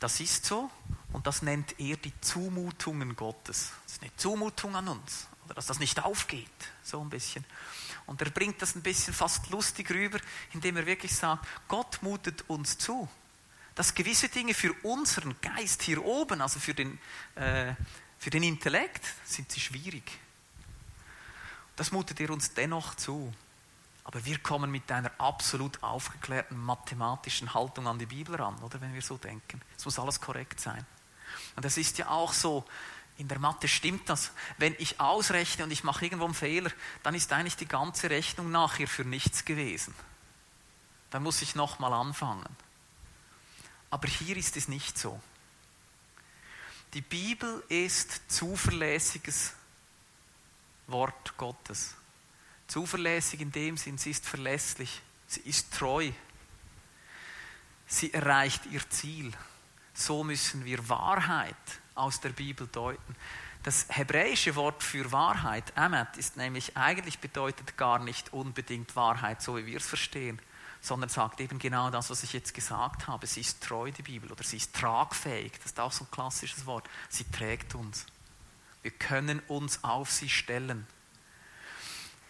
Das 0.00 0.18
ist 0.18 0.44
so 0.44 0.68
und 1.12 1.28
das 1.28 1.40
nennt 1.42 1.78
er 1.78 1.96
die 1.96 2.20
Zumutungen 2.20 3.14
Gottes. 3.14 3.70
Das 3.84 3.92
ist 3.92 4.02
eine 4.02 4.16
Zumutung 4.16 4.74
an 4.74 4.88
uns 4.88 5.28
oder 5.44 5.54
dass 5.54 5.66
das 5.66 5.78
nicht 5.78 6.02
aufgeht, 6.04 6.50
so 6.82 7.00
ein 7.00 7.08
bisschen. 7.08 7.44
Und 8.06 8.20
er 8.20 8.30
bringt 8.30 8.60
das 8.60 8.74
ein 8.74 8.82
bisschen 8.82 9.14
fast 9.14 9.48
lustig 9.50 9.90
rüber, 9.90 10.18
indem 10.52 10.76
er 10.76 10.86
wirklich 10.86 11.14
sagt, 11.14 11.46
Gott 11.68 12.02
mutet 12.02 12.50
uns 12.50 12.78
zu, 12.78 13.08
dass 13.78 13.94
gewisse 13.94 14.28
Dinge 14.28 14.54
für 14.54 14.72
unseren 14.82 15.40
Geist 15.40 15.82
hier 15.82 16.04
oben, 16.04 16.40
also 16.40 16.58
für 16.58 16.74
den, 16.74 16.98
äh, 17.36 17.74
für 18.18 18.28
den 18.28 18.42
Intellekt, 18.42 19.04
sind 19.24 19.52
sie 19.52 19.60
schwierig. 19.60 20.18
Das 21.76 21.92
mutet 21.92 22.18
er 22.18 22.30
uns 22.30 22.52
dennoch 22.54 22.96
zu. 22.96 23.32
Aber 24.02 24.24
wir 24.24 24.40
kommen 24.40 24.72
mit 24.72 24.90
einer 24.90 25.12
absolut 25.18 25.80
aufgeklärten 25.80 26.58
mathematischen 26.58 27.54
Haltung 27.54 27.86
an 27.86 28.00
die 28.00 28.06
Bibel 28.06 28.34
ran, 28.34 28.58
oder 28.64 28.80
wenn 28.80 28.94
wir 28.94 29.02
so 29.02 29.16
denken. 29.16 29.62
Es 29.76 29.84
muss 29.84 30.00
alles 30.00 30.20
korrekt 30.20 30.58
sein. 30.58 30.84
Und 31.54 31.64
das 31.64 31.76
ist 31.76 31.98
ja 31.98 32.08
auch 32.08 32.32
so, 32.32 32.64
in 33.16 33.28
der 33.28 33.38
Mathe 33.38 33.68
stimmt 33.68 34.08
das. 34.08 34.32
Wenn 34.56 34.74
ich 34.80 34.98
ausrechne 34.98 35.62
und 35.62 35.70
ich 35.70 35.84
mache 35.84 36.04
irgendwo 36.04 36.24
einen 36.24 36.34
Fehler, 36.34 36.72
dann 37.04 37.14
ist 37.14 37.32
eigentlich 37.32 37.56
die 37.56 37.68
ganze 37.68 38.10
Rechnung 38.10 38.50
nachher 38.50 38.88
für 38.88 39.04
nichts 39.04 39.44
gewesen. 39.44 39.94
Dann 41.10 41.22
muss 41.22 41.42
ich 41.42 41.54
nochmal 41.54 41.92
anfangen. 41.92 42.56
Aber 43.90 44.08
hier 44.08 44.36
ist 44.36 44.56
es 44.56 44.68
nicht 44.68 44.98
so. 44.98 45.20
Die 46.94 47.00
Bibel 47.00 47.62
ist 47.68 48.22
zuverlässiges 48.28 49.52
Wort 50.86 51.36
Gottes. 51.36 51.94
Zuverlässig 52.66 53.40
in 53.40 53.52
dem 53.52 53.76
Sinn, 53.76 53.98
sie 53.98 54.10
ist 54.10 54.26
verlässlich, 54.26 55.02
sie 55.26 55.40
ist 55.40 55.72
treu, 55.72 56.10
sie 57.86 58.12
erreicht 58.12 58.66
ihr 58.66 58.88
Ziel. 58.90 59.32
So 59.94 60.24
müssen 60.24 60.64
wir 60.64 60.88
Wahrheit 60.88 61.56
aus 61.94 62.20
der 62.20 62.30
Bibel 62.30 62.66
deuten. 62.66 63.16
Das 63.64 63.86
hebräische 63.88 64.54
Wort 64.54 64.82
für 64.82 65.10
Wahrheit, 65.12 65.72
Emet, 65.76 66.16
ist 66.16 66.36
nämlich 66.36 66.76
eigentlich 66.76 67.18
bedeutet 67.18 67.76
gar 67.76 67.98
nicht 67.98 68.32
unbedingt 68.32 68.96
Wahrheit, 68.96 69.42
so 69.42 69.56
wie 69.56 69.66
wir 69.66 69.78
es 69.78 69.86
verstehen, 69.86 70.40
sondern 70.80 71.10
sagt 71.10 71.40
eben 71.40 71.58
genau 71.58 71.90
das, 71.90 72.10
was 72.10 72.22
ich 72.22 72.32
jetzt 72.32 72.54
gesagt 72.54 73.06
habe. 73.06 73.26
Sie 73.26 73.40
ist 73.40 73.62
treu, 73.62 73.90
die 73.90 74.02
Bibel, 74.02 74.30
oder 74.30 74.44
sie 74.44 74.58
ist 74.58 74.74
tragfähig. 74.74 75.52
Das 75.58 75.66
ist 75.66 75.80
auch 75.80 75.92
so 75.92 76.04
ein 76.04 76.10
klassisches 76.10 76.66
Wort. 76.66 76.88
Sie 77.08 77.24
trägt 77.24 77.74
uns. 77.74 78.06
Wir 78.82 78.92
können 78.92 79.40
uns 79.48 79.82
auf 79.82 80.10
sie 80.10 80.28
stellen. 80.28 80.86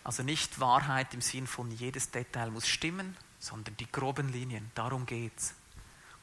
Also 0.03 0.23
nicht 0.23 0.59
Wahrheit 0.61 1.13
im 1.13 1.21
Sinn 1.21 1.47
von 1.47 1.71
jedes 1.71 2.11
Detail 2.11 2.51
muss 2.51 2.67
stimmen, 2.67 3.17
sondern 3.39 3.77
die 3.77 3.91
groben 3.91 4.31
Linien. 4.31 4.71
Darum 4.75 5.05
geht's. 5.05 5.55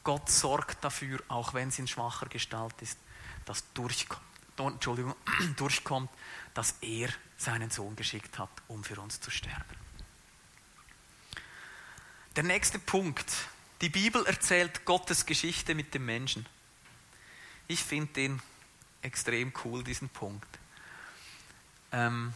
Gott 0.02 0.28
sorgt 0.28 0.84
dafür, 0.84 1.20
auch 1.28 1.54
wenn 1.54 1.68
es 1.68 1.78
in 1.78 1.86
schwacher 1.86 2.26
Gestalt 2.26 2.74
ist, 2.80 2.98
dass 3.44 3.64
durchkommt, 3.74 4.22
Entschuldigung, 4.58 5.14
durchkommt, 5.56 6.10
dass 6.54 6.74
er 6.80 7.08
seinen 7.36 7.70
Sohn 7.70 7.96
geschickt 7.96 8.38
hat, 8.38 8.50
um 8.68 8.82
für 8.82 9.00
uns 9.00 9.20
zu 9.20 9.30
sterben. 9.30 9.85
Der 12.36 12.44
nächste 12.44 12.78
Punkt. 12.78 13.32
Die 13.80 13.88
Bibel 13.88 14.26
erzählt 14.26 14.84
Gottes 14.84 15.24
Geschichte 15.24 15.74
mit 15.74 15.94
dem 15.94 16.04
Menschen. 16.04 16.46
Ich 17.66 17.82
finde 17.82 18.12
den 18.12 18.42
extrem 19.00 19.54
cool, 19.64 19.82
diesen 19.82 20.10
Punkt. 20.10 20.46
Ähm, 21.92 22.34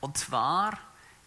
und 0.00 0.18
zwar 0.18 0.78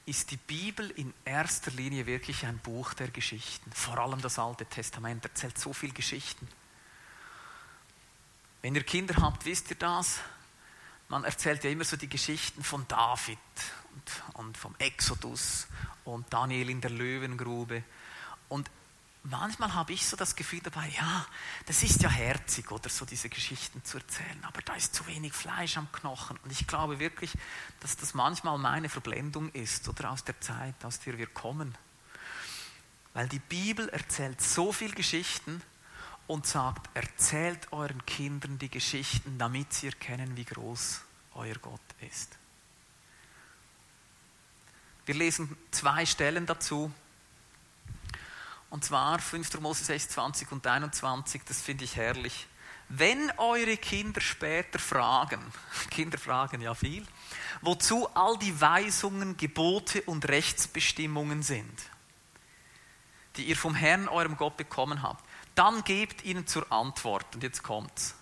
ist 0.06 0.30
die 0.30 0.38
Bibel 0.38 0.92
in 0.92 1.16
erster 1.26 1.72
Linie 1.72 2.06
wirklich 2.06 2.46
ein 2.46 2.60
Buch 2.60 2.94
der 2.94 3.08
Geschichten. 3.08 3.72
Vor 3.72 3.98
allem 3.98 4.22
das 4.22 4.38
Alte 4.38 4.68
Testament 4.68 5.26
erzählt 5.26 5.58
so 5.58 5.74
viele 5.74 5.94
Geschichten. 5.94 6.48
Wenn 8.62 8.76
ihr 8.76 8.84
Kinder 8.84 9.16
habt, 9.20 9.46
wisst 9.46 9.72
ihr 9.72 9.78
das. 9.78 10.20
Man 11.10 11.24
erzählt 11.24 11.64
ja 11.64 11.72
immer 11.72 11.86
so 11.86 11.98
die 11.98 12.10
Geschichten 12.10 12.64
von 12.64 12.88
David 12.88 13.40
und, 14.34 14.58
vom 14.58 14.76
Exodus 14.80 15.68
und 16.06 16.32
Daniel 16.32 16.70
in 16.70 16.82
der 16.82 16.92
Löwengrube. 16.92 17.84
Und 18.50 18.70
manchmal 19.24 19.74
habe 19.74 19.94
ich 19.94 20.06
so 20.06 20.18
das 20.18 20.36
Gefühl 20.36 20.60
dabei, 20.62 20.88
ja, 20.90 21.26
das 21.66 21.84
ist 21.84 22.02
ja 22.02 22.10
herzig, 22.10 22.72
oder 22.72 22.90
so 22.90 23.06
diese 23.06 23.30
Geschichten 23.30 23.84
zu 23.84 23.98
erzählen, 23.98 24.44
aber 24.44 24.62
da 24.62 24.76
ist 24.76 24.94
zu 24.94 25.08
wenig 25.08 25.34
Fleisch 25.34 25.78
am 25.78 25.92
Knochen. 25.92 26.38
Und 26.44 26.52
ich 26.52 26.68
glaube 26.68 27.00
wirklich, 27.00 27.34
dass 27.80 27.96
das 27.96 28.14
manchmal 28.14 28.58
meine 28.58 28.90
Verblendung 28.90 29.50
ist, 29.52 29.88
oder 29.88 30.12
aus 30.12 30.24
der 30.24 30.40
Zeit, 30.42 30.84
aus 30.84 31.00
der 31.00 31.18
wir 31.18 31.28
kommen. 31.28 31.76
Weil 33.14 33.28
die 33.28 33.40
Bibel 33.40 33.90
erzählt 33.90 34.42
so 34.42 34.72
viel 34.72 34.94
Geschichten 34.94 35.62
und 36.28 36.48
sagt, 36.48 36.90
erzählt 36.96 37.72
euren 37.72 38.06
Kindern 38.06 38.58
die 38.58 38.70
Geschichten, 38.70 39.38
damit 39.38 39.74
sie 39.74 39.88
erkennen, 39.88 40.36
wie 40.36 40.46
groß 40.46 41.02
euer 41.36 41.56
Gott 41.56 41.82
ist. 42.02 42.38
Wir 45.06 45.16
lesen 45.16 45.58
zwei 45.72 46.06
Stellen 46.06 46.46
dazu 46.46 46.92
und 48.70 48.84
zwar 48.84 49.20
5. 49.20 49.60
Mose 49.60 49.84
6, 49.84 50.10
20 50.10 50.52
und 50.52 50.66
21, 50.66 51.44
das 51.46 51.62
finde 51.62 51.84
ich 51.84 51.96
herrlich. 51.96 52.48
Wenn 52.90 53.32
eure 53.38 53.78
Kinder 53.78 54.22
später 54.22 54.80
fragen, 54.80 55.40
Kinder 55.92 56.18
fragen 56.18 56.62
ja 56.62 56.74
viel, 56.74 57.06
wozu 57.62 58.08
all 58.16 58.38
die 58.38 58.60
Weisungen, 58.60 59.38
Gebote 59.38 60.02
und 60.04 60.28
Rechtsbestimmungen 60.28 61.44
sind, 61.44 61.82
die 63.36 63.44
ihr 63.44 63.58
vom 63.58 63.76
Herrn, 63.76 64.08
eurem 64.08 64.38
Gott, 64.38 64.58
bekommen 64.58 65.02
habt, 65.02 65.24
dann 65.56 65.84
gebt 65.84 66.24
ihnen 66.24 66.48
zur 66.48 66.72
Antwort. 66.72 67.36
Und 67.36 67.44
jetzt 67.44 67.62
kommt's. 67.62 68.16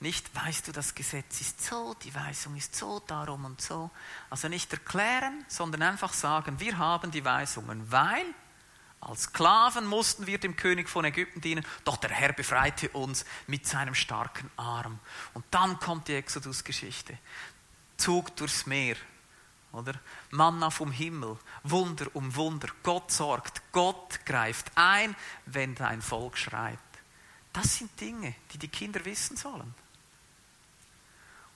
Nicht, 0.00 0.32
weißt 0.34 0.68
du, 0.68 0.72
das 0.72 0.94
Gesetz 0.94 1.40
ist 1.40 1.60
so, 1.60 1.94
die 2.04 2.14
Weisung 2.14 2.54
ist 2.56 2.76
so, 2.76 3.00
darum 3.00 3.44
und 3.44 3.60
so. 3.60 3.90
Also 4.30 4.48
nicht 4.48 4.72
erklären, 4.72 5.44
sondern 5.48 5.82
einfach 5.82 6.12
sagen, 6.12 6.60
wir 6.60 6.78
haben 6.78 7.10
die 7.10 7.24
Weisungen, 7.24 7.90
weil 7.90 8.24
als 9.00 9.24
Sklaven 9.24 9.86
mussten 9.86 10.26
wir 10.26 10.38
dem 10.38 10.56
König 10.56 10.88
von 10.88 11.04
Ägypten 11.04 11.40
dienen, 11.40 11.64
doch 11.84 11.96
der 11.96 12.10
Herr 12.10 12.32
befreite 12.32 12.88
uns 12.90 13.24
mit 13.46 13.66
seinem 13.66 13.94
starken 13.94 14.50
Arm. 14.56 14.98
Und 15.34 15.44
dann 15.50 15.78
kommt 15.78 16.08
die 16.08 16.14
Exodus-Geschichte. 16.14 17.18
Zug 17.96 18.36
durchs 18.36 18.66
Meer, 18.66 18.96
oder? 19.72 19.94
Manna 20.30 20.70
vom 20.70 20.92
Himmel, 20.92 21.38
Wunder 21.64 22.06
um 22.14 22.34
Wunder. 22.36 22.68
Gott 22.82 23.10
sorgt, 23.10 23.62
Gott 23.72 24.24
greift 24.24 24.70
ein, 24.76 25.14
wenn 25.46 25.74
dein 25.74 26.02
Volk 26.02 26.36
schreit. 26.36 26.78
Das 27.52 27.76
sind 27.76 28.00
Dinge, 28.00 28.34
die 28.52 28.58
die 28.58 28.68
Kinder 28.68 29.04
wissen 29.04 29.36
sollen. 29.36 29.74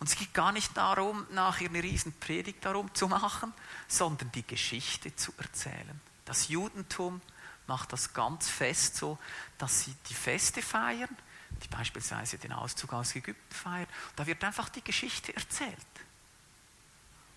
Und 0.02 0.08
es 0.08 0.16
geht 0.16 0.34
gar 0.34 0.50
nicht 0.50 0.76
darum, 0.76 1.24
nachher 1.30 1.68
eine 1.68 1.80
riesen 1.80 2.12
Predigt 2.14 2.64
darum 2.64 2.92
zu 2.92 3.06
machen, 3.06 3.54
sondern 3.86 4.32
die 4.32 4.44
Geschichte 4.44 5.14
zu 5.14 5.32
erzählen. 5.38 6.00
Das 6.24 6.48
Judentum 6.48 7.20
macht 7.68 7.92
das 7.92 8.12
ganz 8.12 8.48
fest 8.48 8.96
so, 8.96 9.16
dass 9.58 9.84
sie 9.84 9.94
die 10.08 10.14
Feste 10.14 10.60
feiern, 10.60 11.16
die 11.62 11.68
beispielsweise 11.68 12.36
den 12.36 12.52
Auszug 12.52 12.92
aus 12.92 13.14
Ägypten 13.14 13.54
feiern. 13.54 13.86
Da 14.16 14.26
wird 14.26 14.42
einfach 14.42 14.70
die 14.70 14.82
Geschichte 14.82 15.36
erzählt. 15.36 15.76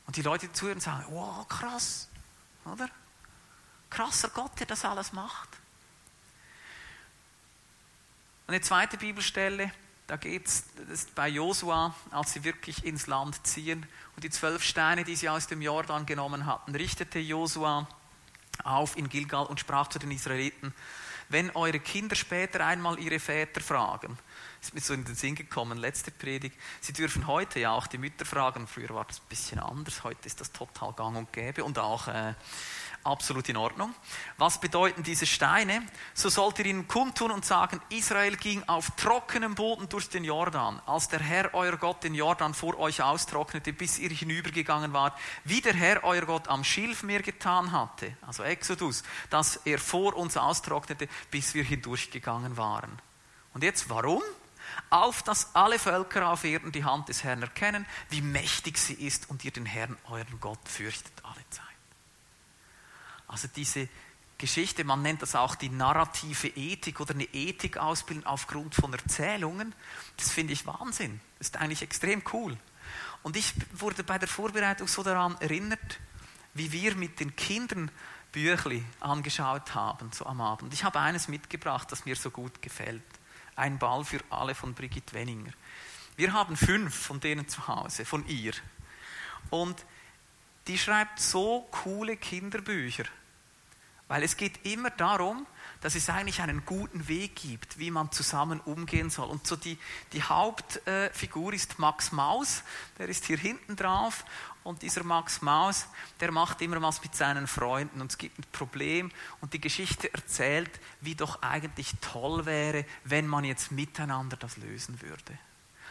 Und 0.08 0.16
die 0.16 0.24
Leute 0.24 0.52
zuhören 0.52 0.78
und 0.78 0.82
sagen, 0.82 1.06
wow, 1.10 1.48
krass, 1.48 2.10
oder? 2.64 2.90
Krasser 3.92 4.30
Gott, 4.30 4.60
der 4.60 4.66
das 4.66 4.84
alles 4.86 5.14
macht. 5.14 5.50
Eine 8.48 8.62
zweite 8.62 8.98
Bibelstelle, 8.98 9.72
da 10.08 10.18
geht 10.18 10.48
es 10.48 10.66
bei 11.16 11.28
Josua, 11.28 11.96
als 12.12 12.34
sie 12.34 12.44
wirklich 12.44 12.86
ins 12.86 13.08
Land 13.08 13.46
ziehen 13.46 13.86
und 14.16 14.24
die 14.24 14.30
zwölf 14.30 14.64
Steine, 14.64 15.04
die 15.04 15.16
sie 15.16 15.30
aus 15.30 15.48
dem 15.48 15.62
Jordan 15.62 16.06
genommen 16.06 16.46
hatten, 16.46 16.76
richtete 16.76 17.20
Josua 17.20 17.88
auf 18.64 18.98
in 18.98 19.10
Gilgal 19.10 19.46
und 19.46 19.60
sprach 19.60 19.88
zu 19.88 20.00
den 20.00 20.12
Israeliten, 20.12 20.74
wenn 21.30 21.50
eure 21.56 21.80
Kinder 21.80 22.16
später 22.16 22.66
einmal 22.66 23.00
ihre 23.00 23.20
Väter 23.20 23.60
fragen, 23.62 24.18
ist 24.62 24.76
mir 24.76 24.82
so 24.82 24.94
in 24.94 25.06
den 25.06 25.16
Sinn 25.16 25.34
gekommen, 25.34 25.78
letzte 25.78 26.12
Predigt, 26.12 26.56
sie 26.82 26.94
dürfen 26.94 27.26
heute 27.26 27.60
ja 27.60 27.72
auch 27.72 27.88
die 27.88 27.98
Mütter 27.98 28.26
fragen, 28.26 28.68
früher 28.68 28.90
war 28.90 29.06
das 29.06 29.20
ein 29.20 29.28
bisschen 29.28 29.60
anders, 29.60 30.04
heute 30.04 30.28
ist 30.28 30.40
das 30.40 30.52
total 30.52 30.94
gang 30.94 31.18
und 31.18 31.34
gäbe 31.34 31.64
und 31.64 31.80
auch 31.80 32.08
äh, 32.08 32.36
absolut 33.06 33.48
in 33.50 33.58
Ordnung. 33.58 33.94
Was 34.38 34.60
bedeuten 34.60 35.04
diese 35.04 35.26
Steine? 35.26 35.82
So 36.14 36.30
sollt 36.30 36.60
ihr 36.60 36.66
ihnen 36.66 36.88
kundtun 36.88 37.32
und 37.32 37.46
sagen, 37.46 37.82
Israel 37.90 38.36
ging 38.38 38.64
auf 38.68 38.92
trockenem 38.98 39.56
Boden 39.56 39.90
durch 39.90 40.10
den 40.10 40.24
Jordan, 40.24 40.82
als 40.86 41.08
der 41.08 41.20
Herr 41.20 41.54
euer 41.54 41.78
Gott 41.78 42.04
den 42.04 42.16
Jordan 42.16 42.54
vor 42.54 42.78
euch 42.80 43.02
austrocknete, 43.02 43.74
bis 43.74 44.00
ihr 44.00 44.10
hinübergegangen 44.10 44.94
wart, 44.94 45.18
wie 45.44 45.62
der 45.62 45.74
Herr 45.74 46.04
euer 46.04 46.26
Gott 46.26 46.48
am 46.48 46.64
Schilfmeer 46.64 47.22
getan 47.22 47.72
hatte, 47.72 48.16
also 48.26 48.44
Exodus, 48.44 49.04
dass 49.30 49.58
er 49.58 49.80
vor 49.80 50.16
uns 50.16 50.38
austrocknete, 50.38 51.08
bis 51.32 51.54
wir 51.54 51.64
hindurchgegangen 51.64 52.58
waren. 52.58 53.02
Und 53.54 53.64
jetzt 53.64 53.90
warum? 53.90 54.22
auf 54.90 55.24
dass 55.24 55.56
alle 55.56 55.80
Völker 55.80 56.30
auf 56.30 56.44
Erden 56.44 56.72
die 56.72 56.84
Hand 56.84 57.10
des 57.10 57.24
Herrn 57.24 57.42
erkennen, 57.42 57.86
wie 58.10 58.22
mächtig 58.22 58.78
sie 58.78 58.94
ist 58.94 59.30
und 59.30 59.44
ihr 59.46 59.52
den 59.52 59.66
Herrn, 59.66 59.98
euren 60.10 60.40
Gott, 60.40 60.60
fürchtet 60.68 61.14
alle 61.24 61.50
Zeit. 61.50 61.75
Also 63.36 63.50
diese 63.54 63.90
Geschichte, 64.38 64.86
man 64.86 65.02
nennt 65.02 65.22
das 65.22 65.36
auch 65.36 65.56
die 65.56 65.68
narrative 65.68 66.48
Ethik 66.48 67.02
oder 67.02 67.14
eine 67.14 67.26
Ethik 67.26 67.76
ausbilden 67.76 68.26
aufgrund 68.26 68.76
von 68.76 68.94
Erzählungen, 68.94 69.76
das 70.16 70.32
finde 70.32 70.54
ich 70.54 70.66
Wahnsinn. 70.66 71.20
Das 71.38 71.48
ist 71.48 71.58
eigentlich 71.58 71.82
extrem 71.82 72.24
cool. 72.32 72.58
Und 73.24 73.36
ich 73.36 73.52
wurde 73.74 74.06
bei 74.06 74.18
der 74.18 74.30
Vorbereitung 74.30 74.88
so 74.88 75.04
daran 75.04 75.36
erinnert, 75.42 76.00
wie 76.54 76.72
wir 76.72 76.96
mit 76.96 77.20
den 77.20 77.36
Kindern 77.36 77.92
Büchli 78.32 78.86
angeschaut 79.02 79.76
haben, 79.76 80.14
so 80.14 80.26
am 80.26 80.40
Abend. 80.40 80.74
Ich 80.74 80.86
habe 80.86 81.02
eines 81.02 81.28
mitgebracht, 81.28 81.92
das 81.92 82.06
mir 82.06 82.16
so 82.16 82.32
gut 82.32 82.62
gefällt. 82.62 83.04
Ein 83.58 83.80
Ball 83.80 84.06
für 84.06 84.22
alle 84.30 84.56
von 84.56 84.74
Brigitte 84.74 85.14
Wenninger. 85.14 85.52
Wir 86.16 86.32
haben 86.32 86.56
fünf 86.56 86.96
von 86.96 87.20
denen 87.20 87.50
zu 87.50 87.68
Hause, 87.68 88.06
von 88.06 88.26
ihr. 88.28 88.54
Und 89.50 89.86
die 90.68 90.78
schreibt 90.78 91.20
so 91.20 91.68
coole 91.72 92.16
Kinderbücher. 92.16 93.04
Weil 94.08 94.24
es 94.24 94.38
geht 94.38 94.66
immer 94.66 94.92
darum, 94.92 95.48
dass 95.82 95.96
es 95.96 96.10
eigentlich 96.10 96.42
einen 96.42 96.66
guten 96.66 97.08
Weg 97.08 97.36
gibt, 97.36 97.80
wie 97.80 97.92
man 97.92 98.12
zusammen 98.12 98.60
umgehen 98.62 99.10
soll. 99.10 99.28
Und 99.30 99.46
so 99.48 99.56
die, 99.56 99.78
die 100.14 100.24
Hauptfigur 100.24 101.54
ist 101.54 101.80
Max 101.80 102.12
Maus, 102.12 102.64
der 102.98 103.10
ist 103.10 103.26
hier 103.26 103.38
hinten 103.38 103.76
drauf. 103.76 104.26
Und 104.64 104.82
dieser 104.82 105.04
Max 105.04 105.44
Maus, 105.44 105.86
der 106.20 106.32
macht 106.32 106.62
immer 106.62 106.82
was 106.82 107.04
mit 107.04 107.16
seinen 107.16 107.46
Freunden 107.46 108.02
und 108.02 108.12
es 108.12 108.18
gibt 108.18 108.40
ein 108.40 108.46
Problem 108.52 109.12
und 109.40 109.54
die 109.54 109.62
Geschichte 109.62 110.12
erzählt, 110.12 110.72
wie 111.02 111.14
doch 111.14 111.44
eigentlich 111.44 111.92
toll 112.02 112.48
wäre, 112.48 112.84
wenn 113.04 113.28
man 113.28 113.44
jetzt 113.44 113.72
miteinander 113.72 114.38
das 114.38 114.58
lösen 114.58 115.00
würde. 115.02 115.38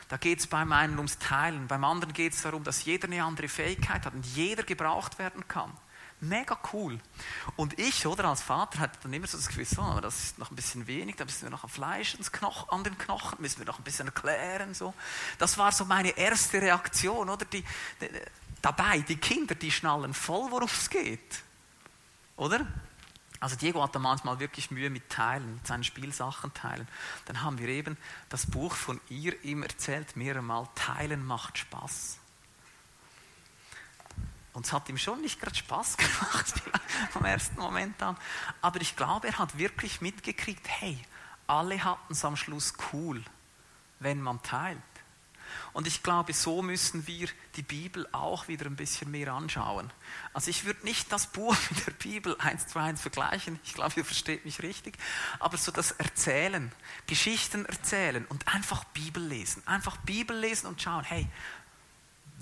Da 0.09 0.16
geht 0.16 0.40
es 0.40 0.48
beim 0.48 0.72
einen 0.72 0.98
ums 0.98 1.18
Teilen, 1.18 1.68
beim 1.68 1.85
anderen 1.85 2.12
geht 2.12 2.33
es 2.33 2.42
darum, 2.42 2.64
dass 2.64 2.85
jeder 2.85 3.07
eine 3.07 3.22
andere 3.22 3.46
Fähigkeit 3.46 4.05
hat 4.05 4.12
und 4.14 4.27
jeder 4.27 4.64
gebraucht 4.64 5.20
werden 5.20 5.46
kann. 5.46 5.72
Mega 6.20 6.59
cool. 6.72 6.98
Und 7.57 7.79
ich, 7.79 8.07
oder 8.07 8.24
als 8.27 8.40
Vater, 8.40 8.79
hatte 8.79 8.98
dann 9.03 9.12
immer 9.12 9.27
so 9.27 9.37
das 9.37 9.48
Gefühl, 9.48 9.66
so, 9.66 10.00
das 10.00 10.24
ist 10.24 10.38
noch 10.38 10.50
ein 10.50 10.57
bisschen 10.57 10.87
wenig, 10.87 11.16
da 11.16 11.24
müssen 11.24 11.42
wir 11.42 11.50
noch 11.50 11.64
am 11.64 11.70
Fleisch 11.70 12.16
an 12.68 12.83
den 12.83 12.96
Knochen, 12.96 13.40
müssen 13.40 13.59
wir 13.59 13.66
noch 13.66 13.79
ein 13.79 13.85
bisschen 13.85 14.07
erklären. 14.07 14.74
So. 14.74 14.94
Das 15.38 15.59
war 15.59 15.72
so 15.72 15.85
meine 15.85 16.16
erste 16.16 16.62
Reaktion, 16.62 17.29
oder? 17.29 17.44
Die, 17.44 17.62
die, 18.00 18.09
dabei, 18.62 19.00
die 19.00 19.16
Kinder, 19.16 19.55
die 19.55 19.70
schnallen 19.70 20.14
voll, 20.14 20.50
worum 20.50 20.68
es 20.68 20.88
geht. 20.88 21.42
Oder? 22.37 22.66
Also 23.40 23.57
Diego 23.57 23.83
hat 23.83 23.94
da 23.94 23.98
manchmal 23.98 24.40
wirklich 24.40 24.70
Mühe 24.70 24.88
mit 24.88 25.11
Teilen, 25.11 25.57
mit 25.57 25.66
seinen 25.66 25.85
Spielsachen 25.85 26.55
teilen. 26.55 26.88
Dann 27.27 27.42
haben 27.42 27.59
wir 27.59 27.68
eben 27.68 27.98
das 28.31 28.46
Buch 28.46 28.74
von 28.74 29.00
ihr 29.11 29.44
ihm 29.44 29.62
erzählt, 29.62 30.16
mehrere 30.16 30.68
Teilen 30.74 31.24
macht 31.24 31.59
Spaß. 31.59 32.18
Und 34.54 34.66
es 34.66 34.72
hat 34.72 34.88
ihm 34.88 34.96
schon 34.96 35.20
nicht 35.20 35.40
gerade 35.40 35.56
Spaß 35.56 35.96
gemacht 35.98 36.54
vom 37.10 37.24
ersten 37.24 37.60
Moment 37.60 38.02
an. 38.02 38.16
Aber 38.62 38.80
ich 38.80 38.96
glaube, 38.96 39.28
er 39.28 39.38
hat 39.38 39.58
wirklich 39.58 40.00
mitgekriegt, 40.00 40.66
hey, 40.68 40.98
alle 41.46 41.84
hatten 41.84 42.12
es 42.12 42.24
am 42.24 42.36
Schluss 42.36 42.72
cool, 42.92 43.22
wenn 44.00 44.22
man 44.22 44.42
teilt. 44.42 44.78
Und 45.72 45.86
ich 45.86 46.02
glaube, 46.02 46.32
so 46.32 46.62
müssen 46.62 47.06
wir 47.06 47.28
die 47.56 47.62
Bibel 47.62 48.08
auch 48.12 48.48
wieder 48.48 48.66
ein 48.66 48.76
bisschen 48.76 49.10
mehr 49.10 49.32
anschauen. 49.32 49.92
Also 50.32 50.50
ich 50.50 50.64
würde 50.64 50.84
nicht 50.84 51.10
das 51.12 51.26
Buch 51.26 51.56
mit 51.70 51.86
der 51.86 51.92
Bibel 51.92 52.36
eins 52.38 52.68
zu 52.68 52.78
eins 52.78 53.00
vergleichen. 53.00 53.58
Ich 53.64 53.74
glaube, 53.74 53.92
ihr 53.96 54.04
versteht 54.04 54.44
mich 54.44 54.62
richtig. 54.62 54.96
Aber 55.40 55.56
so 55.56 55.72
das 55.72 55.92
Erzählen, 55.92 56.72
Geschichten 57.06 57.66
erzählen 57.66 58.24
und 58.26 58.46
einfach 58.48 58.84
Bibel 58.84 59.22
lesen. 59.24 59.62
Einfach 59.66 59.96
Bibel 59.98 60.36
lesen 60.36 60.66
und 60.66 60.80
schauen, 60.80 61.04
hey, 61.04 61.26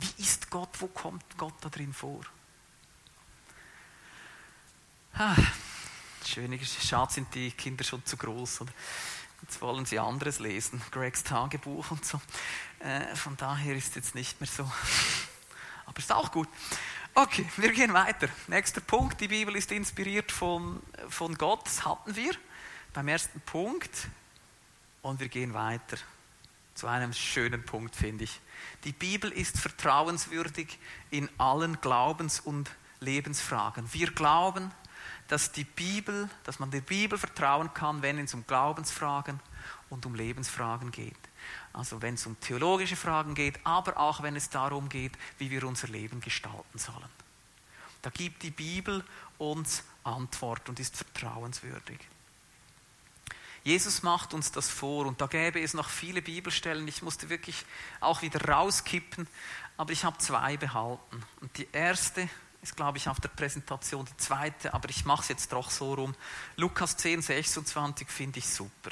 wie 0.03 0.23
ist 0.23 0.51
Gott? 0.51 0.81
Wo 0.81 0.88
kommt 0.88 1.25
Gott 1.37 1.55
da 1.61 1.69
drin 1.69 1.93
vor? 1.93 2.21
Ah, 5.15 5.37
schön, 6.27 6.59
schade 6.65 7.12
sind 7.12 7.35
die 7.35 7.51
Kinder 7.53 7.85
schon 7.85 8.05
zu 8.05 8.17
groß. 8.17 8.61
Jetzt 9.43 9.61
wollen 9.61 9.85
sie 9.85 9.99
anderes 9.99 10.38
lesen, 10.38 10.81
Gregs 10.91 11.23
Tagebuch 11.23 11.91
und 11.91 12.05
so. 12.05 12.21
Äh, 12.81 13.15
von 13.15 13.37
daher 13.37 13.77
ist 13.77 13.91
es 13.91 13.95
jetzt 13.97 14.15
nicht 14.15 14.41
mehr 14.41 14.49
so. 14.49 14.71
Aber 15.87 15.99
ist 15.99 16.12
auch 16.12 16.33
gut. 16.33 16.49
Okay, 17.15 17.47
wir 17.57 17.73
gehen 17.73 17.93
weiter. 17.93 18.29
Nächster 18.47 18.81
Punkt, 18.81 19.21
die 19.21 19.29
Bibel 19.29 19.55
ist 19.55 19.71
inspiriert 19.71 20.33
von, 20.33 20.83
von 21.09 21.37
Gott, 21.37 21.67
das 21.67 21.85
hatten 21.85 22.17
wir 22.17 22.33
beim 22.95 23.09
ersten 23.09 23.41
Punkt. 23.43 24.09
Und 25.03 25.21
wir 25.21 25.29
gehen 25.29 25.53
weiter 25.53 25.99
zu 26.75 26.87
einem 26.87 27.13
schönen 27.13 27.65
Punkt, 27.65 27.97
finde 27.97 28.25
ich. 28.25 28.41
Die 28.85 28.93
Bibel 28.93 29.31
ist 29.31 29.59
vertrauenswürdig 29.59 30.79
in 31.11 31.29
allen 31.39 31.81
Glaubens- 31.81 32.41
und 32.41 32.71
Lebensfragen. 33.01 33.93
Wir 33.93 34.11
glauben, 34.11 34.71
dass 35.29 35.53
die 35.53 35.65
Bibel, 35.65 36.29
dass 36.45 36.59
man 36.59 36.71
der 36.71 36.81
Bibel 36.81 37.19
vertrauen 37.19 37.73
kann, 37.75 38.03
wenn 38.03 38.19
es 38.19 38.35
um 38.35 38.47
Glaubensfragen 38.47 39.41
und 39.89 40.07
um 40.07 40.15
Lebensfragen 40.15 40.91
geht. 40.91 41.17
Also 41.73 42.03
wenn 42.03 42.15
es 42.15 42.27
um 42.27 42.39
theologische 42.41 42.97
Fragen 42.97 43.35
geht, 43.35 43.59
aber 43.65 43.99
auch 43.99 44.23
wenn 44.23 44.37
es 44.37 44.51
darum 44.51 44.89
geht, 44.89 45.13
wie 45.39 45.51
wir 45.51 45.65
unser 45.65 45.89
Leben 45.89 46.21
gestalten 46.21 46.79
sollen. 46.79 47.11
Da 48.03 48.11
gibt 48.11 48.43
die 48.43 48.51
Bibel 48.51 49.05
uns 49.39 49.85
Antwort 50.05 50.69
und 50.69 50.81
ist 50.81 50.97
vertrauenswürdig. 50.97 51.99
Jesus 53.64 54.03
macht 54.03 54.35
uns 54.35 54.51
das 54.51 54.68
vor 54.68 55.07
und 55.07 55.20
da 55.20 55.27
gäbe 55.27 55.61
es 55.61 55.72
noch 55.75 55.88
viele 55.88 56.20
Bibelstellen. 56.20 56.87
Ich 56.88 57.03
musste 57.03 57.29
wirklich 57.29 57.64
auch 58.01 58.22
wieder 58.22 58.48
rauskippen, 58.48 59.29
aber 59.77 59.92
ich 59.92 60.05
habe 60.05 60.18
zwei 60.18 60.57
behalten. 60.57 61.22
Und 61.40 61.57
die 61.57 61.68
erste 61.70 62.29
ist, 62.61 62.77
glaube 62.77 62.98
ich, 62.98 63.09
auf 63.09 63.20
der 63.20 63.29
Präsentation 63.29 64.05
die 64.05 64.16
zweite, 64.16 64.75
aber 64.75 64.88
ich 64.88 65.05
mache 65.05 65.22
es 65.22 65.29
jetzt 65.29 65.53
doch 65.53 65.70
so 65.70 65.94
rum. 65.94 66.14
Lukas 66.57 66.96
10, 66.96 67.22
26 67.22 68.09
finde 68.09 68.40
ich 68.40 68.48
super. 68.48 68.90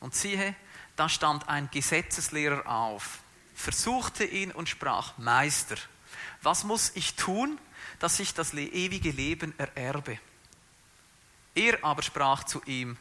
Und 0.00 0.14
siehe, 0.14 0.54
da 0.96 1.08
stand 1.08 1.48
ein 1.48 1.70
Gesetzeslehrer 1.70 2.68
auf, 2.68 3.20
versuchte 3.54 4.24
ihn 4.24 4.52
und 4.52 4.68
sprach, 4.68 5.16
Meister, 5.16 5.76
was 6.42 6.64
muss 6.64 6.92
ich 6.94 7.14
tun, 7.14 7.58
dass 7.98 8.20
ich 8.20 8.34
das 8.34 8.52
ewige 8.52 9.10
Leben 9.10 9.58
ererbe? 9.58 10.18
Er 11.54 11.82
aber 11.82 12.02
sprach 12.02 12.44
zu 12.44 12.62
ihm, 12.64 12.98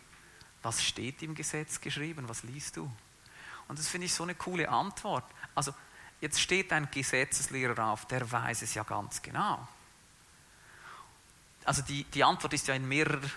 was 0.63 0.84
steht 0.84 1.21
im 1.21 1.36
Gesetz 1.36 1.80
geschrieben, 1.80 2.28
was 2.28 2.43
liest 2.43 2.78
du? 2.78 2.91
Und 3.67 3.80
das 3.80 3.88
finde 3.88 4.06
ich 4.06 4.13
so 4.13 4.23
eine 4.23 4.36
coole 4.36 4.67
Antwort. 4.69 5.26
Also 5.56 5.73
Jetzt 6.23 6.39
steht 6.39 6.71
ein 6.71 6.89
Gesetzeslehrer 6.89 7.88
auf, 7.88 8.06
der 8.06 8.32
weiß 8.32 8.62
es 8.62 8.76
ja 8.76 8.84
ganz 8.84 9.21
genau. 9.21 9.67
Also 11.65 11.82
die, 11.82 12.06
die 12.06 12.23
Antwort 12.23 12.54
ist 12.54 12.65
ja 12.69 12.76
in 12.76 12.88
mehrerer 12.88 13.30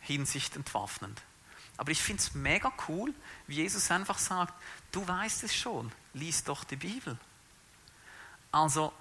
Hinsicht 0.00 0.56
entwaffnend. 0.56 1.22
Aber 1.76 1.92
ich 1.92 2.02
finde 2.02 2.20
es 2.20 2.34
mega 2.34 2.72
cool, 2.88 3.14
wie 3.46 3.54
Jesus 3.54 3.88
einfach 3.92 4.18
sagt, 4.18 4.52
du 4.90 5.06
weißt 5.06 5.44
es 5.44 5.54
schon, 5.54 5.92
lies 6.12 6.42
doch 6.42 6.64
die 6.64 6.74
Bibel. 6.74 7.16
Also 8.50 8.92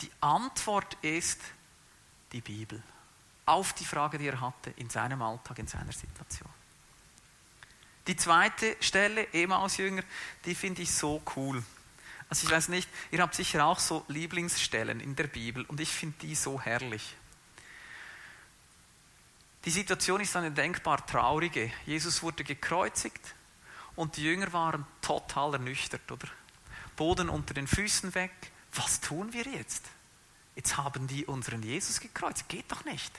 die 0.00 0.10
Antwort 0.22 0.94
ist 1.02 1.42
die 2.32 2.40
Bibel 2.40 2.82
auf 3.44 3.74
die 3.74 3.84
Frage, 3.84 4.16
die 4.16 4.28
er 4.28 4.40
hatte 4.40 4.70
in 4.76 4.88
seinem 4.88 5.20
Alltag, 5.20 5.58
in 5.58 5.66
seiner 5.66 5.92
Situation. 5.92 6.48
Die 8.06 8.16
zweite 8.16 8.76
Stelle, 8.80 9.32
Emaus-Jünger, 9.32 10.02
die 10.44 10.54
finde 10.54 10.82
ich 10.82 10.92
so 10.92 11.22
cool. 11.36 11.62
Also 12.28 12.46
ich 12.46 12.52
weiß 12.52 12.68
nicht, 12.68 12.88
ihr 13.10 13.20
habt 13.20 13.34
sicher 13.34 13.64
auch 13.64 13.78
so 13.78 14.04
Lieblingsstellen 14.08 15.00
in 15.00 15.16
der 15.16 15.26
Bibel 15.26 15.64
und 15.66 15.80
ich 15.80 15.90
finde 15.90 16.16
die 16.20 16.34
so 16.34 16.60
herrlich. 16.60 17.16
Die 19.64 19.70
Situation 19.70 20.20
ist 20.20 20.36
eine 20.36 20.50
denkbar 20.50 21.06
traurige. 21.06 21.72
Jesus 21.86 22.22
wurde 22.22 22.44
gekreuzigt 22.44 23.34
und 23.96 24.16
die 24.16 24.24
Jünger 24.24 24.52
waren 24.52 24.86
total 25.00 25.54
ernüchtert, 25.54 26.10
oder? 26.12 26.28
Boden 26.96 27.30
unter 27.30 27.54
den 27.54 27.66
Füßen 27.66 28.14
weg. 28.14 28.32
Was 28.72 29.00
tun 29.00 29.32
wir 29.32 29.44
jetzt? 29.44 29.84
Jetzt 30.54 30.76
haben 30.76 31.06
die 31.06 31.24
unseren 31.24 31.62
Jesus 31.62 32.00
gekreuzt. 32.00 32.48
Geht 32.48 32.70
doch 32.70 32.84
nicht. 32.84 33.12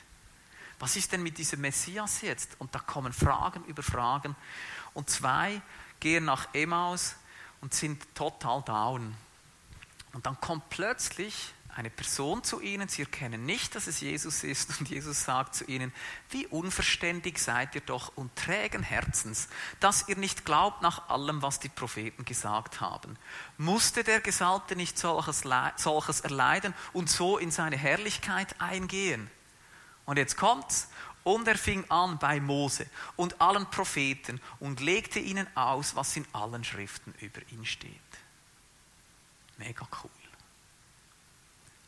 Was 0.78 0.96
ist 0.96 1.12
denn 1.12 1.22
mit 1.22 1.38
diesem 1.38 1.60
Messias 1.60 2.20
jetzt? 2.22 2.56
Und 2.58 2.74
da 2.74 2.78
kommen 2.78 3.12
Fragen 3.12 3.64
über 3.64 3.82
Fragen. 3.82 4.36
Und 4.94 5.10
zwei 5.10 5.60
gehen 6.00 6.24
nach 6.24 6.48
Emmaus 6.54 7.16
und 7.60 7.74
sind 7.74 8.14
total 8.14 8.62
down. 8.62 9.14
Und 10.12 10.26
dann 10.26 10.40
kommt 10.40 10.68
plötzlich 10.70 11.52
eine 11.76 11.90
Person 11.90 12.42
zu 12.42 12.62
ihnen, 12.62 12.88
sie 12.88 13.02
erkennen 13.02 13.44
nicht, 13.44 13.74
dass 13.74 13.86
es 13.86 14.00
Jesus 14.00 14.44
ist 14.44 14.80
und 14.80 14.88
Jesus 14.88 15.24
sagt 15.24 15.54
zu 15.54 15.64
ihnen, 15.66 15.92
wie 16.30 16.46
unverständig 16.46 17.38
seid 17.38 17.74
ihr 17.74 17.82
doch 17.82 18.16
und 18.16 18.34
trägen 18.34 18.82
Herzens, 18.82 19.48
dass 19.78 20.08
ihr 20.08 20.16
nicht 20.16 20.46
glaubt 20.46 20.80
nach 20.80 21.10
allem, 21.10 21.42
was 21.42 21.60
die 21.60 21.68
Propheten 21.68 22.24
gesagt 22.24 22.80
haben. 22.80 23.18
Musste 23.58 24.04
der 24.04 24.20
Gesalbte 24.20 24.74
nicht 24.74 24.98
solches, 24.98 25.42
solches 25.76 26.20
erleiden 26.20 26.72
und 26.94 27.10
so 27.10 27.36
in 27.36 27.50
seine 27.50 27.76
Herrlichkeit 27.76 28.58
eingehen? 28.58 29.30
Und 30.06 30.16
jetzt 30.16 30.36
kommt's. 30.36 30.88
Und 31.24 31.48
er 31.48 31.58
fing 31.58 31.84
an 31.90 32.18
bei 32.18 32.40
Mose 32.40 32.86
und 33.16 33.40
allen 33.40 33.68
Propheten 33.68 34.40
und 34.60 34.80
legte 34.80 35.18
ihnen 35.18 35.48
aus, 35.56 35.96
was 35.96 36.16
in 36.16 36.24
allen 36.32 36.62
Schriften 36.62 37.12
über 37.20 37.40
ihn 37.50 37.66
steht. 37.66 37.90
Mega 39.58 39.88
cool. 40.04 40.10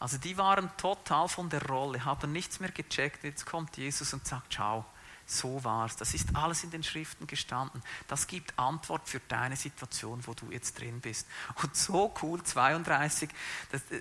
Also 0.01 0.19
die 0.19 0.37
waren 0.37 0.71
total 0.77 1.29
von 1.29 1.49
der 1.51 1.65
Rolle, 1.67 2.05
haben 2.05 2.33
nichts 2.33 2.61
mehr 2.61 2.71
gecheckt. 2.71 3.25
Jetzt 3.25 3.47
kommt 3.47 3.77
Jesus 3.77 4.13
und 4.13 4.27
sagt, 4.27 4.55
schau, 4.55 4.85
so 5.27 5.63
war's. 5.63 5.97
Das 5.97 6.15
ist 6.15 6.35
alles 6.35 6.65
in 6.65 6.71
den 6.71 6.83
Schriften 6.83 7.27
gestanden. 7.27 7.83
Das 8.07 8.27
gibt 8.27 8.59
Antwort 8.59 9.09
für 9.09 9.21
deine 9.21 9.57
Situation, 9.57 10.21
wo 10.27 10.35
du 10.35 10.51
jetzt 10.51 10.79
drin 10.79 11.01
bist. 11.01 11.27
Und 11.63 11.77
so 11.77 12.15
cool, 12.23 12.43
32, 12.43 13.29
das, 13.71 13.83
äh, 13.91 14.01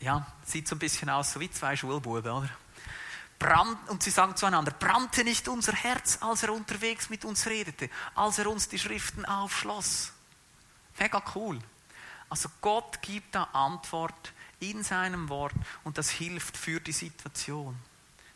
ja, 0.00 0.26
sieht 0.44 0.68
so 0.68 0.76
ein 0.76 0.78
bisschen 0.78 1.10
aus, 1.10 1.32
so 1.32 1.40
wie 1.40 1.50
zwei 1.50 1.76
Schulbuben, 1.76 2.30
oder? 2.30 2.50
Brand, 3.38 3.88
und 3.88 4.02
sie 4.02 4.10
sagen 4.10 4.34
zueinander, 4.36 4.72
brannte 4.72 5.22
nicht 5.22 5.48
unser 5.48 5.72
Herz, 5.72 6.18
als 6.20 6.42
er 6.42 6.52
unterwegs 6.52 7.10
mit 7.10 7.24
uns 7.24 7.46
redete, 7.46 7.90
als 8.14 8.38
er 8.38 8.50
uns 8.50 8.68
die 8.68 8.78
Schriften 8.78 9.24
aufschloss. 9.24 10.12
Mega 10.98 11.22
cool. 11.34 11.58
Also 12.28 12.48
Gott 12.60 13.00
gibt 13.02 13.34
da 13.34 13.44
Antwort 13.52 14.32
in 14.58 14.82
seinem 14.82 15.28
Wort 15.28 15.54
und 15.84 15.98
das 15.98 16.10
hilft 16.10 16.56
für 16.56 16.80
die 16.80 16.92
Situation. 16.92 17.76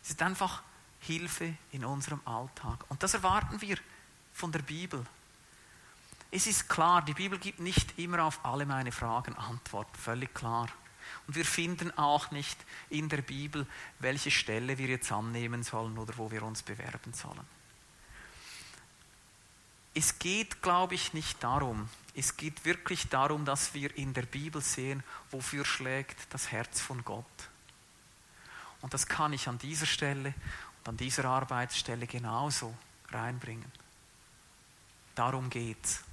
Es 0.03 0.11
ist 0.11 0.21
einfach 0.21 0.61
Hilfe 0.99 1.55
in 1.71 1.83
unserem 1.83 2.21
Alltag. 2.25 2.85
Und 2.89 3.01
das 3.01 3.15
erwarten 3.15 3.59
wir 3.61 3.77
von 4.33 4.51
der 4.51 4.59
Bibel. 4.59 5.03
Es 6.29 6.47
ist 6.47 6.69
klar, 6.69 7.01
die 7.01 7.13
Bibel 7.13 7.37
gibt 7.37 7.59
nicht 7.59 7.97
immer 7.99 8.23
auf 8.23 8.45
alle 8.45 8.65
meine 8.65 8.91
Fragen 8.91 9.35
Antwort, 9.35 9.87
völlig 9.97 10.33
klar. 10.33 10.69
Und 11.27 11.35
wir 11.35 11.45
finden 11.45 11.97
auch 11.97 12.31
nicht 12.31 12.57
in 12.89 13.09
der 13.09 13.21
Bibel, 13.21 13.65
welche 13.99 14.31
Stelle 14.31 14.77
wir 14.77 14.87
jetzt 14.87 15.11
annehmen 15.11 15.63
sollen 15.63 15.97
oder 15.97 16.17
wo 16.17 16.31
wir 16.31 16.43
uns 16.43 16.63
bewerben 16.63 17.13
sollen. 17.13 17.45
Es 19.93 20.19
geht, 20.19 20.61
glaube 20.61 20.95
ich, 20.95 21.13
nicht 21.13 21.43
darum, 21.43 21.89
es 22.15 22.37
geht 22.37 22.65
wirklich 22.65 23.07
darum, 23.09 23.45
dass 23.45 23.73
wir 23.73 23.95
in 23.97 24.13
der 24.13 24.23
Bibel 24.23 24.61
sehen, 24.61 25.03
wofür 25.31 25.65
schlägt 25.65 26.33
das 26.33 26.51
Herz 26.51 26.81
von 26.81 27.03
Gott. 27.03 27.25
Und 28.81 28.93
das 28.93 29.07
kann 29.07 29.33
ich 29.33 29.47
an 29.47 29.57
dieser 29.59 29.85
Stelle 29.85 30.33
und 30.79 30.89
an 30.89 30.97
dieser 30.97 31.25
Arbeitsstelle 31.25 32.07
genauso 32.07 32.75
reinbringen. 33.09 33.71
Darum 35.15 35.49
geht's. 35.49 36.03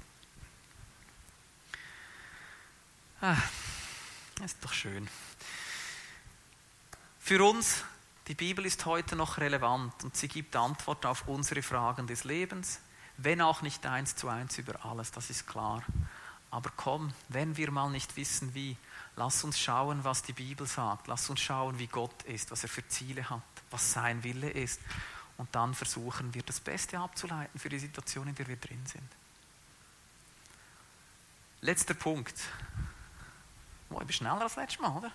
Ah, 3.20 3.36
ist 4.44 4.62
doch 4.62 4.72
schön. 4.72 5.08
Für 7.18 7.44
uns, 7.44 7.84
die 8.26 8.34
Bibel 8.34 8.64
ist 8.66 8.86
heute 8.86 9.16
noch 9.16 9.38
relevant 9.38 10.04
und 10.04 10.16
sie 10.16 10.28
gibt 10.28 10.54
Antwort 10.56 11.04
auf 11.06 11.28
unsere 11.28 11.62
Fragen 11.62 12.06
des 12.06 12.24
Lebens, 12.24 12.80
wenn 13.16 13.40
auch 13.40 13.62
nicht 13.62 13.84
eins 13.86 14.16
zu 14.16 14.28
eins 14.28 14.58
über 14.58 14.84
alles, 14.84 15.10
das 15.10 15.30
ist 15.30 15.46
klar. 15.46 15.82
Aber 16.50 16.70
komm, 16.76 17.12
wenn 17.28 17.56
wir 17.56 17.70
mal 17.70 17.90
nicht 17.90 18.16
wissen 18.16 18.54
wie, 18.54 18.76
lass 19.16 19.44
uns 19.44 19.58
schauen, 19.58 20.04
was 20.04 20.22
die 20.22 20.32
Bibel 20.32 20.66
sagt. 20.66 21.06
Lass 21.08 21.28
uns 21.28 21.40
schauen, 21.40 21.78
wie 21.78 21.88
Gott 21.88 22.22
ist, 22.22 22.50
was 22.50 22.62
er 22.62 22.68
für 22.68 22.86
Ziele 22.88 23.28
hat, 23.28 23.42
was 23.70 23.92
sein 23.92 24.22
Wille 24.24 24.48
ist. 24.48 24.80
Und 25.36 25.54
dann 25.54 25.74
versuchen 25.74 26.32
wir 26.34 26.42
das 26.42 26.60
Beste 26.60 26.98
abzuleiten 26.98 27.58
für 27.60 27.68
die 27.68 27.78
Situation, 27.78 28.28
in 28.28 28.34
der 28.34 28.48
wir 28.48 28.56
drin 28.56 28.84
sind. 28.86 29.08
Letzter 31.60 31.94
Punkt. 31.94 32.34
Oh, 33.90 34.00
ich 34.00 34.06
bin 34.06 34.12
schneller 34.12 34.42
als 34.42 34.56
letztes 34.56 34.80
Mal, 34.80 34.96
oder? 34.96 35.10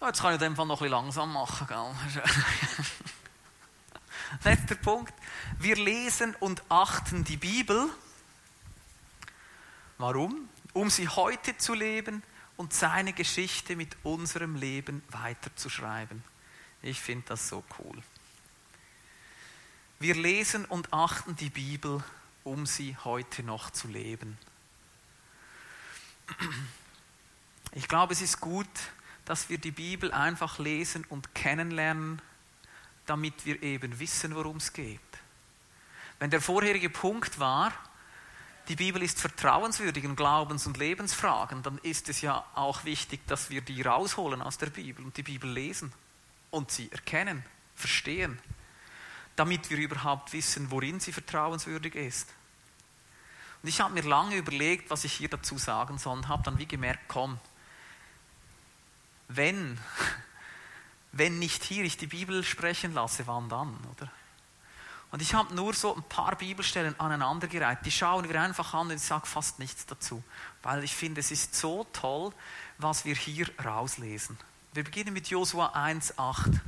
Oh, 0.00 0.06
jetzt 0.06 0.20
kann 0.20 0.34
ich 0.34 0.40
in 0.40 0.48
dem 0.48 0.56
Fall 0.56 0.66
noch 0.66 0.78
bisschen 0.78 0.92
langsam 0.92 1.32
machen. 1.32 1.66
Gell? 1.66 1.94
Letzter 4.44 4.74
Punkt. 4.76 5.14
Wir 5.58 5.76
lesen 5.76 6.34
und 6.40 6.62
achten 6.68 7.22
die 7.24 7.36
Bibel. 7.36 7.88
Warum? 9.98 10.48
Um 10.72 10.90
sie 10.90 11.08
heute 11.08 11.56
zu 11.58 11.74
leben 11.74 12.22
und 12.56 12.72
seine 12.72 13.12
Geschichte 13.12 13.76
mit 13.76 13.96
unserem 14.02 14.56
Leben 14.56 15.02
weiterzuschreiben. 15.10 16.24
Ich 16.82 17.00
finde 17.00 17.26
das 17.28 17.48
so 17.48 17.62
cool. 17.78 18.02
Wir 20.00 20.16
lesen 20.16 20.64
und 20.64 20.92
achten 20.92 21.36
die 21.36 21.50
Bibel, 21.50 22.02
um 22.42 22.66
sie 22.66 22.96
heute 23.04 23.44
noch 23.44 23.70
zu 23.70 23.86
leben. 23.86 24.36
Ich 27.74 27.88
glaube, 27.88 28.12
es 28.12 28.20
ist 28.20 28.40
gut, 28.40 28.68
dass 29.24 29.48
wir 29.48 29.58
die 29.58 29.70
Bibel 29.70 30.12
einfach 30.12 30.58
lesen 30.58 31.04
und 31.08 31.34
kennenlernen 31.34 32.20
damit 33.06 33.44
wir 33.44 33.62
eben 33.62 33.98
wissen, 33.98 34.34
worum 34.34 34.56
es 34.56 34.72
geht. 34.72 35.00
Wenn 36.18 36.30
der 36.30 36.40
vorherige 36.40 36.90
Punkt 36.90 37.38
war, 37.38 37.72
die 38.68 38.76
Bibel 38.76 39.02
ist 39.02 39.20
vertrauenswürdig 39.20 40.04
in 40.04 40.14
Glaubens- 40.14 40.66
und 40.66 40.78
Lebensfragen, 40.78 41.62
dann 41.62 41.78
ist 41.78 42.08
es 42.08 42.20
ja 42.20 42.44
auch 42.54 42.84
wichtig, 42.84 43.26
dass 43.26 43.50
wir 43.50 43.60
die 43.60 43.82
rausholen 43.82 44.40
aus 44.40 44.56
der 44.58 44.68
Bibel 44.68 45.04
und 45.04 45.16
die 45.16 45.24
Bibel 45.24 45.50
lesen 45.50 45.92
und 46.50 46.70
sie 46.70 46.90
erkennen, 46.92 47.44
verstehen, 47.74 48.38
damit 49.34 49.68
wir 49.70 49.78
überhaupt 49.78 50.32
wissen, 50.32 50.70
worin 50.70 51.00
sie 51.00 51.12
vertrauenswürdig 51.12 51.96
ist. 51.96 52.32
Und 53.62 53.68
ich 53.68 53.80
habe 53.80 53.94
mir 53.94 54.02
lange 54.02 54.36
überlegt, 54.36 54.90
was 54.90 55.04
ich 55.04 55.12
hier 55.12 55.28
dazu 55.28 55.56
sagen 55.58 55.98
soll 55.98 56.16
und 56.16 56.28
habe 56.28 56.42
dann 56.42 56.58
wie 56.58 56.66
gemerkt, 56.66 57.02
komm, 57.08 57.38
wenn 59.28 59.78
wenn 61.12 61.38
nicht 61.38 61.62
hier 61.62 61.84
ich 61.84 61.96
die 61.96 62.06
Bibel 62.06 62.42
sprechen 62.42 62.94
lasse, 62.94 63.26
wann 63.26 63.48
dann, 63.48 63.76
oder? 63.94 64.10
Und 65.12 65.20
ich 65.20 65.34
habe 65.34 65.54
nur 65.54 65.74
so 65.74 65.94
ein 65.94 66.02
paar 66.04 66.36
Bibelstellen 66.36 66.98
aneinandergereiht. 66.98 67.84
Die 67.84 67.90
schauen 67.90 68.26
wir 68.26 68.40
einfach 68.40 68.72
an 68.72 68.86
und 68.86 68.94
ich 68.94 69.02
sage 69.02 69.26
fast 69.26 69.58
nichts 69.58 69.84
dazu. 69.84 70.24
Weil 70.62 70.82
ich 70.84 70.96
finde, 70.96 71.20
es 71.20 71.30
ist 71.30 71.54
so 71.54 71.86
toll, 71.92 72.32
was 72.78 73.04
wir 73.04 73.14
hier 73.14 73.46
rauslesen. 73.62 74.38
Wir 74.72 74.84
beginnen 74.84 75.12
mit 75.12 75.28
Josua 75.28 75.74
1,8. 75.74 76.60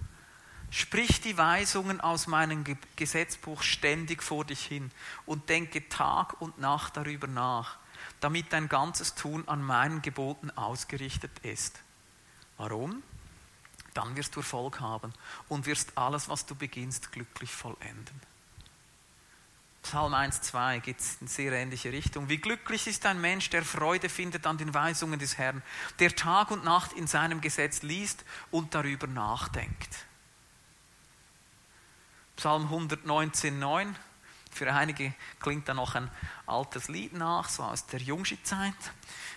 Sprich 0.75 1.21
die 1.21 1.39
Weisungen 1.39 2.01
aus 2.01 2.27
meinem 2.27 2.65
Gesetzbuch 2.97 3.63
ständig 3.63 4.25
vor 4.25 4.45
dich 4.45 4.67
hin 4.67 4.91
und 5.25 5.49
denke 5.49 5.89
Tag 5.89 6.41
und 6.41 6.59
Nacht 6.59 6.97
darüber 6.97 7.29
nach, 7.29 7.77
damit 8.19 8.53
dein 8.53 8.69
ganzes 8.69 9.15
Tun 9.15 9.47
an 9.47 9.63
meinen 9.63 10.03
Geboten 10.03 10.51
ausgerichtet 10.51 11.31
ist. 11.45 11.79
Warum? 12.57 13.05
dann 13.95 14.17
wirst 14.17 14.35
du 14.35 14.41
Erfolg 14.41 14.81
haben 14.81 15.15
und 15.49 15.67
wirst 15.67 15.97
alles, 15.97 16.29
was 16.29 16.45
du 16.47 16.57
beginnst, 16.57 17.13
glücklich 17.13 17.53
vollenden. 17.53 18.21
Psalm 19.85 20.15
1, 20.15 20.41
2 20.43 20.81
geht 20.81 20.97
in 21.21 21.29
sehr 21.29 21.53
ähnliche 21.53 21.93
Richtung. 21.93 22.29
Wie 22.29 22.39
glücklich 22.39 22.89
ist 22.89 23.07
ein 23.07 23.21
Mensch, 23.21 23.51
der 23.51 23.63
Freude 23.63 24.09
findet 24.09 24.47
an 24.47 24.59
den 24.59 24.75
Weisungen 24.75 25.21
des 25.21 25.39
Herrn, 25.39 25.63
der 26.01 26.17
Tag 26.17 26.51
und 26.51 26.65
Nacht 26.65 26.93
in 26.95 27.07
seinem 27.07 27.41
Gesetz 27.41 27.83
liest 27.83 28.25
und 28.51 28.75
darüber 28.75 29.07
nachdenkt. 29.07 30.07
Psalm 32.37 32.65
119, 32.65 33.59
9. 33.59 33.97
Für 34.51 34.73
einige 34.73 35.15
klingt 35.41 35.69
da 35.69 35.75
noch 35.75 35.95
ein 35.95 36.11
altes 36.47 36.89
Lied 36.89 37.13
nach, 37.13 37.49
so 37.49 37.63
aus 37.65 37.87
der 37.87 38.01
Jungschi-Zeit. 38.01 38.75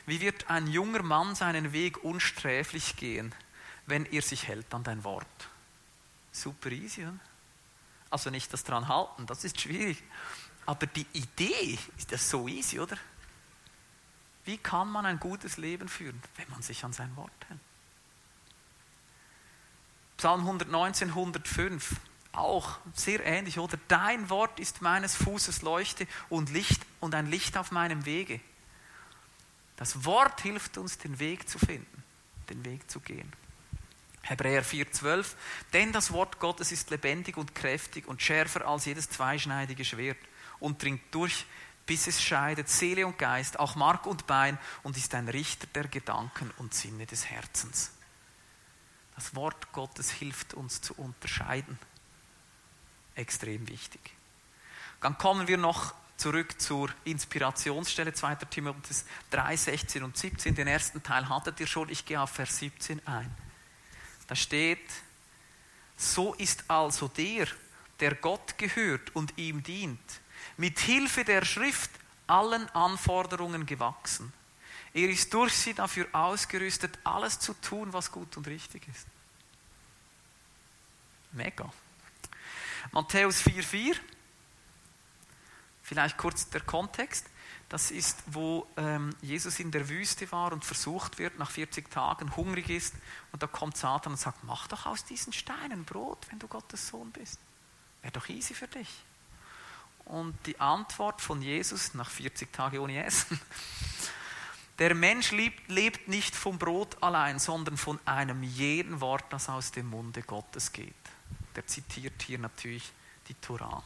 Wie 0.06 0.22
wird 0.22 0.50
ein 0.50 0.68
junger 0.68 1.04
Mann 1.04 1.36
seinen 1.36 1.74
Weg 1.74 2.04
unsträflich 2.04 2.96
gehen? 2.96 3.34
wenn 3.88 4.06
ihr 4.06 4.22
sich 4.22 4.48
hält 4.48 4.72
an 4.74 4.84
dein 4.84 5.04
Wort. 5.04 5.50
Super 6.32 6.70
easy, 6.70 7.04
oder? 7.04 7.20
Also 8.10 8.30
nicht 8.30 8.54
das 8.54 8.64
dran 8.64 8.88
halten, 8.88 9.26
das 9.26 9.44
ist 9.44 9.60
schwierig. 9.60 10.04
Aber 10.66 10.86
die 10.86 11.08
Idee 11.14 11.80
ist 11.98 12.12
das 12.12 12.30
so 12.30 12.48
easy, 12.48 12.80
oder? 12.80 12.98
Wie 14.46 14.58
kann 14.58 14.90
man 14.90 15.06
ein 15.06 15.20
gutes 15.20 15.58
Leben 15.58 15.90
führen, 15.90 16.22
wenn 16.36 16.50
man 16.52 16.62
sich 16.62 16.84
an 16.86 16.94
sein 16.94 17.16
Wort 17.16 17.32
hält? 17.48 17.60
Psalm 20.18 20.42
119, 20.42 21.10
105. 21.10 21.96
auch 22.34 22.78
sehr 22.94 23.26
ähnlich, 23.26 23.60
oder? 23.60 23.78
Dein 23.88 24.30
Wort 24.30 24.60
ist 24.60 24.82
meines 24.82 25.16
Fußes 25.16 25.62
Leuchte 25.62 26.08
und 26.30 26.50
Licht 26.52 26.86
und 27.00 27.16
ein 27.16 27.28
Licht 27.28 27.58
auf 27.58 27.72
meinem 27.72 28.06
Wege. 28.06 28.40
Das 29.76 30.06
Wort 30.06 30.42
hilft 30.42 30.78
uns, 30.78 30.98
den 30.98 31.20
Weg 31.20 31.48
zu 31.48 31.60
finden, 31.60 32.04
den 32.50 32.66
Weg 32.66 32.90
zu 32.90 33.00
gehen. 33.00 33.32
Hebräer 34.24 34.64
4,12. 34.64 35.36
Denn 35.74 35.92
das 35.94 36.12
Wort 36.12 36.40
Gottes 36.40 36.72
ist 36.72 36.90
lebendig 36.90 37.38
und 37.38 37.56
kräftig 37.56 38.08
und 38.08 38.22
schärfer 38.22 38.68
als 38.68 38.86
jedes 38.86 39.10
zweischneidige 39.10 39.86
Schwert 39.86 40.18
und 40.60 40.82
dringt 40.82 41.04
durch, 41.12 41.46
bis 41.86 42.08
es 42.08 42.22
scheidet 42.22 42.68
Seele 42.70 43.08
und 43.08 43.18
Geist, 43.18 43.60
auch 43.60 43.76
Mark 43.76 44.06
und 44.06 44.28
Bein 44.28 44.60
und 44.84 44.98
ist 44.98 45.16
ein 45.16 45.30
Richter 45.30 45.68
der 45.68 45.88
Gedanken 45.88 46.52
und 46.58 46.74
Sinne 46.74 47.06
des 47.06 47.28
Herzens. 47.28 47.92
Das 49.16 49.34
Wort 49.36 49.72
Gottes 49.72 50.12
hilft 50.12 50.54
uns 50.54 50.82
zu 50.82 50.94
unterscheiden. 50.96 51.80
Extrem 53.18 53.68
wichtig. 53.68 54.00
Dann 55.02 55.18
kommen 55.18 55.48
wir 55.48 55.58
noch 55.58 55.94
zurück 56.18 56.62
zur 56.62 56.90
Inspirationsstelle 57.04 58.14
2. 58.14 58.36
Timotheus 58.36 59.06
3, 59.32 59.58
16 59.58 60.04
und 60.04 60.16
17. 60.16 60.54
Den 60.54 60.68
ersten 60.68 61.02
Teil 61.02 61.28
hattet 61.28 61.60
ihr 61.60 61.68
schon, 61.68 61.90
ich 61.90 62.06
gehe 62.06 62.22
auf 62.22 62.30
Vers 62.30 62.60
17 62.60 63.06
ein. 63.08 63.36
Da 64.28 64.36
steht, 64.36 64.88
so 65.96 66.36
ist 66.36 66.66
also 66.68 67.08
der, 67.08 67.48
der 68.00 68.14
Gott 68.14 68.58
gehört 68.60 69.16
und 69.16 69.36
ihm 69.38 69.64
dient, 69.64 70.00
mit 70.58 70.80
Hilfe 70.80 71.24
der 71.24 71.44
Schrift 71.44 71.90
allen 72.28 72.70
Anforderungen 72.70 73.66
gewachsen. 73.66 74.32
Er 74.94 75.10
ist 75.10 75.34
durch 75.34 75.54
sie 75.54 75.74
dafür 75.74 76.08
ausgerüstet, 76.12 77.00
alles 77.04 77.40
zu 77.40 77.56
tun, 77.56 77.94
was 77.94 78.12
gut 78.12 78.38
und 78.38 78.48
richtig 78.48 78.88
ist. 78.88 79.08
Mega. 81.32 81.72
Matthäus 82.92 83.42
4,4. 83.42 83.96
Vielleicht 85.84 86.18
kurz 86.18 86.50
der 86.50 86.62
Kontext. 86.62 87.26
Das 87.70 87.92
ist, 87.92 88.24
wo 88.28 88.66
ähm, 88.78 89.14
Jesus 89.22 89.60
in 89.60 89.72
der 89.72 89.90
Wüste 89.90 90.32
war 90.32 90.54
und 90.54 90.64
versucht 90.64 91.20
wird, 91.20 91.38
nach 91.38 91.52
40 91.52 91.92
Tagen 91.92 92.36
hungrig 92.36 92.70
ist. 92.70 92.94
Und 93.34 93.44
da 93.44 93.48
kommt 93.48 93.76
Satan 93.76 94.14
und 94.14 94.18
sagt, 94.18 94.44
mach 94.46 94.68
doch 94.68 94.86
aus 94.86 95.04
diesen 95.04 95.34
Steinen 95.34 95.84
Brot, 95.84 96.20
wenn 96.30 96.40
du 96.40 96.48
Gottes 96.48 96.88
Sohn 96.88 97.12
bist. 97.12 97.40
Wäre 98.02 98.14
doch 98.14 98.30
easy 98.30 98.54
für 98.54 98.68
dich. 98.68 98.90
Und 100.06 100.34
die 100.46 100.58
Antwort 100.62 101.22
von 101.22 101.42
Jesus 101.42 101.94
nach 101.94 102.10
40 102.10 102.54
Tagen 102.54 102.80
ohne 102.80 103.04
Essen, 103.04 103.38
der 104.80 104.96
Mensch 104.96 105.32
lebt, 105.32 105.70
lebt 105.70 106.08
nicht 106.08 106.34
vom 106.34 106.58
Brot 106.58 107.04
allein, 107.04 107.40
sondern 107.40 107.76
von 107.76 108.00
einem 108.06 108.44
jeden 108.44 109.02
Wort, 109.02 109.26
das 109.32 109.50
aus 109.50 109.72
dem 109.72 109.90
Munde 109.90 110.22
Gottes 110.22 110.72
geht. 110.72 110.94
Der 111.58 111.68
zitiert 111.68 112.22
hier 112.22 112.40
natürlich 112.40 112.94
die 113.28 113.34
Torah. 113.34 113.84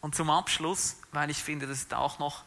Und 0.00 0.14
zum 0.14 0.28
Abschluss, 0.28 0.96
weil 1.12 1.30
ich 1.30 1.42
finde, 1.42 1.66
das 1.66 1.78
ist 1.78 1.94
auch 1.94 2.18
noch 2.18 2.42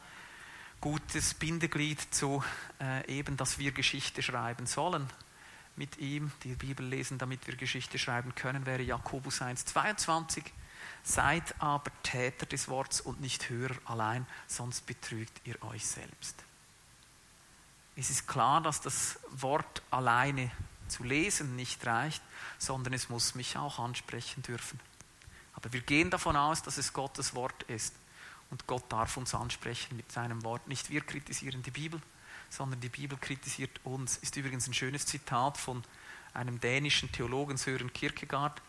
gutes 0.82 1.34
Bindeglied 1.34 2.00
zu 2.14 2.44
äh, 2.80 3.08
eben, 3.10 3.38
dass 3.38 3.58
wir 3.58 3.72
Geschichte 3.72 4.22
schreiben 4.22 4.68
sollen. 4.68 5.10
Mit 5.76 5.98
ihm 5.98 6.32
die 6.44 6.56
Bibel 6.56 6.86
lesen, 6.86 7.18
damit 7.18 7.48
wir 7.48 7.56
Geschichte 7.56 7.98
schreiben 7.98 8.36
können, 8.36 8.66
wäre 8.66 8.84
Jakobus 8.84 9.42
1,22. 9.42 10.44
Seid 11.04 11.60
aber 11.62 11.92
Täter 12.04 12.46
des 12.46 12.68
Wortes 12.68 13.02
und 13.02 13.22
nicht 13.22 13.50
Hörer 13.50 13.78
allein, 13.86 14.28
sonst 14.48 14.86
betrügt 14.86 15.42
ihr 15.46 15.60
euch 15.64 15.88
selbst. 15.88 16.44
Es 17.96 18.10
ist 18.10 18.28
klar, 18.28 18.62
dass 18.62 18.82
das 18.82 19.18
Wort 19.32 19.82
alleine 19.90 20.52
zu 20.90 21.04
lesen 21.04 21.56
nicht 21.56 21.86
reicht, 21.86 22.22
sondern 22.58 22.94
es 22.94 23.10
muss 23.10 23.36
mich 23.36 23.58
auch 23.58 23.80
ansprechen 23.80 24.44
dürfen. 24.44 24.80
Aber 25.54 25.74
wir 25.74 25.82
gehen 25.82 26.10
davon 26.10 26.36
aus, 26.36 26.62
dass 26.62 26.78
es 26.78 26.94
Gottes 26.94 27.34
Wort 27.34 27.64
ist. 27.64 27.94
Und 28.50 28.68
Gott 28.68 28.84
darf 28.90 29.18
uns 29.18 29.34
ansprechen 29.34 29.98
mit 29.98 30.12
seinem 30.12 30.44
Wort. 30.44 30.68
Nicht 30.68 30.90
wir 30.90 31.02
kritisieren 31.02 31.64
die 31.64 31.72
Bibel, 31.72 32.02
sondern 32.50 32.80
die 32.80 32.90
Bibel 32.90 33.18
kritisiert 33.18 33.80
uns. 33.84 34.18
Ist 34.18 34.36
übrigens 34.36 34.68
ein 34.68 34.74
schönes 34.74 35.06
Zitat 35.06 35.58
von 35.58 35.84
einem 36.34 36.60
dänischen 36.60 37.12
Theologen 37.12 37.58
Sören 37.58 37.92
Kierkegaard. 37.92 38.62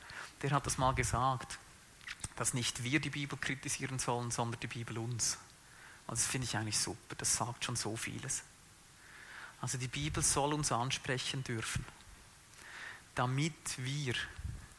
Der 0.42 0.50
hat 0.50 0.66
das 0.66 0.78
mal 0.78 0.94
gesagt, 0.94 1.58
dass 2.36 2.54
nicht 2.54 2.82
wir 2.82 3.00
die 3.00 3.10
Bibel 3.10 3.38
kritisieren 3.38 3.98
sollen, 3.98 4.30
sondern 4.30 4.60
die 4.60 4.66
Bibel 4.66 4.98
uns. 4.98 5.38
Also 6.06 6.22
das 6.22 6.26
finde 6.26 6.46
ich 6.46 6.56
eigentlich 6.56 6.78
super. 6.78 7.14
Das 7.16 7.36
sagt 7.36 7.64
schon 7.64 7.76
so 7.76 7.96
vieles. 7.96 8.42
Also 9.60 9.76
die 9.76 9.88
Bibel 9.88 10.22
soll 10.22 10.54
uns 10.54 10.72
ansprechen 10.72 11.44
dürfen, 11.44 11.84
damit 13.18 13.78
wir 13.78 14.14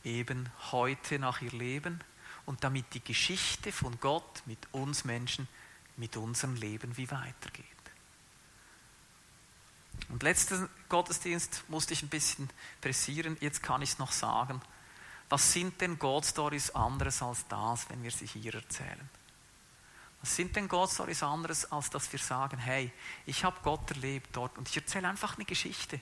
eben 0.05 0.49
heute 0.71 1.19
nach 1.19 1.41
ihr 1.41 1.51
leben 1.51 1.99
und 2.45 2.63
damit 2.63 2.93
die 2.93 3.03
Geschichte 3.03 3.73
von 3.73 3.99
Gott 3.99 4.43
mit 4.45 4.59
uns 4.71 5.03
Menschen, 5.03 5.49
mit 5.97 6.15
unserem 6.15 6.55
Leben 6.55 6.95
wie 6.95 7.11
weitergeht. 7.11 7.65
Und 10.07 10.23
letzten 10.23 10.69
Gottesdienst 10.87 11.65
musste 11.67 11.93
ich 11.93 12.01
ein 12.01 12.07
bisschen 12.07 12.49
pressieren, 12.79 13.35
jetzt 13.41 13.61
kann 13.61 13.81
ich 13.81 13.91
es 13.91 13.99
noch 13.99 14.13
sagen. 14.13 14.61
Was 15.27 15.51
sind 15.51 15.81
denn 15.81 15.99
God 15.99 16.25
Stories 16.25 16.71
anderes 16.71 17.21
als 17.21 17.45
das, 17.49 17.89
wenn 17.89 18.01
wir 18.03 18.11
sie 18.11 18.25
hier 18.25 18.55
erzählen? 18.55 19.09
Was 20.21 20.35
sind 20.37 20.55
denn 20.55 20.69
God 20.69 20.89
Stories 20.89 21.23
anderes, 21.23 21.71
als 21.71 21.89
dass 21.89 22.09
wir 22.11 22.19
sagen, 22.19 22.57
hey, 22.57 22.91
ich 23.25 23.43
habe 23.43 23.59
Gott 23.63 23.91
erlebt 23.91 24.29
dort 24.31 24.57
und 24.57 24.69
ich 24.69 24.77
erzähle 24.77 25.09
einfach 25.09 25.35
eine 25.35 25.45
Geschichte. 25.45 25.99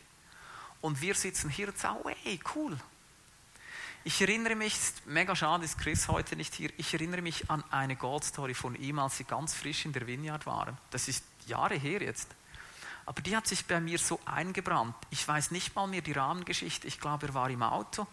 Und 0.81 1.01
wir 1.01 1.15
sitzen 1.15 1.49
hier 1.49 1.69
und 1.69 1.77
sagen, 1.77 1.99
hey, 2.23 2.39
cool, 2.55 2.77
ich 4.07 4.21
erinnere 4.21 4.55
mich, 4.55 4.73
mega 5.05 5.35
schade, 5.35 5.65
ist 5.65 5.77
Chris 5.77 6.07
heute 6.07 6.37
nicht 6.37 6.53
hier. 6.53 6.69
Ich 6.77 6.93
erinnere 6.93 7.21
mich 7.21 7.49
an 7.49 7.61
eine 7.71 7.97
Goldstory 7.97 8.53
von 8.53 8.73
ihm, 8.75 8.99
als 8.99 9.17
sie 9.17 9.25
ganz 9.25 9.53
frisch 9.53 9.83
in 9.85 9.91
der 9.91 10.07
Vineyard 10.07 10.45
waren. 10.45 10.77
Das 10.91 11.09
ist 11.09 11.25
Jahre 11.45 11.75
her 11.75 12.01
jetzt. 12.01 12.29
Aber 13.05 13.21
die 13.21 13.35
hat 13.35 13.47
sich 13.47 13.65
bei 13.65 13.81
mir 13.81 13.99
so 13.99 14.17
eingebrannt. 14.25 14.95
Ich 15.09 15.27
weiß 15.27 15.51
nicht 15.51 15.75
mal 15.75 15.87
mehr 15.87 16.01
die 16.01 16.13
Rahmengeschichte. 16.13 16.87
Ich 16.87 17.01
glaube, 17.01 17.27
er 17.27 17.33
war 17.33 17.49
im 17.49 17.61
Auto 17.63 18.07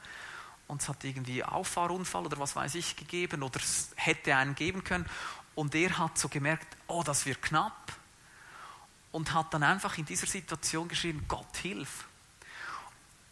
und 0.67 0.83
es 0.83 0.89
hat 0.89 1.05
irgendwie 1.05 1.45
Auffahrunfall 1.45 2.27
oder 2.27 2.41
was 2.41 2.57
weiß 2.57 2.75
ich 2.75 2.97
gegeben 2.97 3.45
oder 3.45 3.61
es 3.61 3.91
hätte 3.95 4.35
einen 4.35 4.57
geben 4.57 4.83
können. 4.83 5.09
Und 5.55 5.77
er 5.77 5.97
hat 5.97 6.19
so 6.19 6.29
gemerkt, 6.29 6.77
oh, 6.89 7.05
das 7.05 7.25
wird 7.25 7.41
knapp. 7.41 7.93
Und 9.13 9.33
hat 9.33 9.55
dann 9.55 9.63
einfach 9.63 9.97
in 9.97 10.05
dieser 10.07 10.27
Situation 10.27 10.89
geschrieben, 10.89 11.25
Gott 11.29 11.57
hilf. 11.59 12.07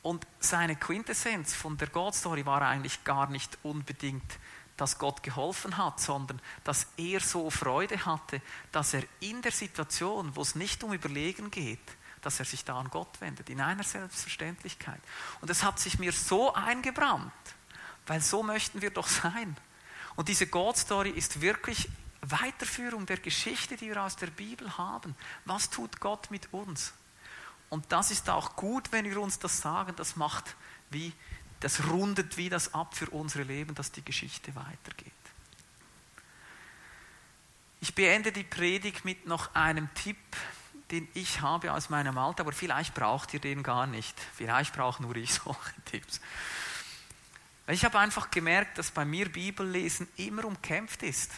Und 0.02 0.26
seine 0.40 0.76
Quintessenz 0.76 1.54
von 1.54 1.76
der 1.78 1.88
God-Story 1.88 2.44
war 2.44 2.62
eigentlich 2.62 3.04
gar 3.04 3.30
nicht 3.30 3.56
unbedingt, 3.62 4.38
dass 4.76 4.98
Gott 4.98 5.22
geholfen 5.22 5.76
hat, 5.76 6.00
sondern 6.00 6.40
dass 6.64 6.88
er 6.96 7.20
so 7.20 7.50
Freude 7.50 8.04
hatte, 8.04 8.42
dass 8.72 8.94
er 8.94 9.04
in 9.20 9.42
der 9.42 9.52
Situation, 9.52 10.34
wo 10.34 10.42
es 10.42 10.56
nicht 10.56 10.82
um 10.82 10.92
Überlegen 10.92 11.50
geht, 11.50 11.78
dass 12.20 12.38
er 12.38 12.44
sich 12.44 12.64
da 12.64 12.78
an 12.78 12.90
Gott 12.90 13.20
wendet, 13.20 13.48
in 13.50 13.60
einer 13.60 13.84
Selbstverständlichkeit. 13.84 15.00
Und 15.40 15.50
es 15.50 15.62
hat 15.62 15.78
sich 15.78 15.98
mir 15.98 16.12
so 16.12 16.52
eingebrannt, 16.54 17.32
weil 18.06 18.20
so 18.20 18.42
möchten 18.42 18.82
wir 18.82 18.90
doch 18.90 19.06
sein. 19.08 19.56
Und 20.16 20.28
diese 20.28 20.46
God-Story 20.46 21.10
ist 21.10 21.40
wirklich 21.40 21.88
Weiterführung 22.22 23.06
der 23.06 23.18
Geschichte, 23.18 23.76
die 23.76 23.88
wir 23.88 24.02
aus 24.02 24.16
der 24.16 24.28
Bibel 24.28 24.78
haben. 24.78 25.16
Was 25.44 25.70
tut 25.70 26.00
Gott 26.00 26.30
mit 26.30 26.52
uns? 26.52 26.92
Und 27.72 27.90
das 27.90 28.10
ist 28.10 28.28
auch 28.28 28.54
gut, 28.54 28.92
wenn 28.92 29.06
wir 29.06 29.18
uns 29.18 29.38
das 29.38 29.62
sagen. 29.62 29.94
Das 29.96 30.14
macht 30.16 30.56
wie, 30.90 31.10
das 31.60 31.86
rundet 31.86 32.36
wie 32.36 32.50
das 32.50 32.74
ab 32.74 32.94
für 32.94 33.08
unsere 33.08 33.44
Leben, 33.44 33.74
dass 33.74 33.90
die 33.90 34.04
Geschichte 34.04 34.54
weitergeht. 34.54 35.10
Ich 37.80 37.94
beende 37.94 38.30
die 38.30 38.44
Predigt 38.44 39.06
mit 39.06 39.26
noch 39.26 39.54
einem 39.54 39.88
Tipp, 39.94 40.18
den 40.90 41.08
ich 41.14 41.40
habe 41.40 41.72
aus 41.72 41.88
meinem 41.88 42.18
Alter, 42.18 42.42
aber 42.42 42.52
vielleicht 42.52 42.92
braucht 42.92 43.32
ihr 43.32 43.40
den 43.40 43.62
gar 43.62 43.86
nicht. 43.86 44.20
Vielleicht 44.34 44.74
brauche 44.74 45.02
nur 45.02 45.16
ich 45.16 45.32
solche 45.44 45.82
Tipps. 45.86 46.20
Ich 47.68 47.86
habe 47.86 47.98
einfach 47.98 48.30
gemerkt, 48.30 48.76
dass 48.76 48.90
bei 48.90 49.06
mir 49.06 49.32
Bibellesen 49.32 50.08
immer 50.18 50.44
umkämpft 50.44 51.02
ist. 51.02 51.30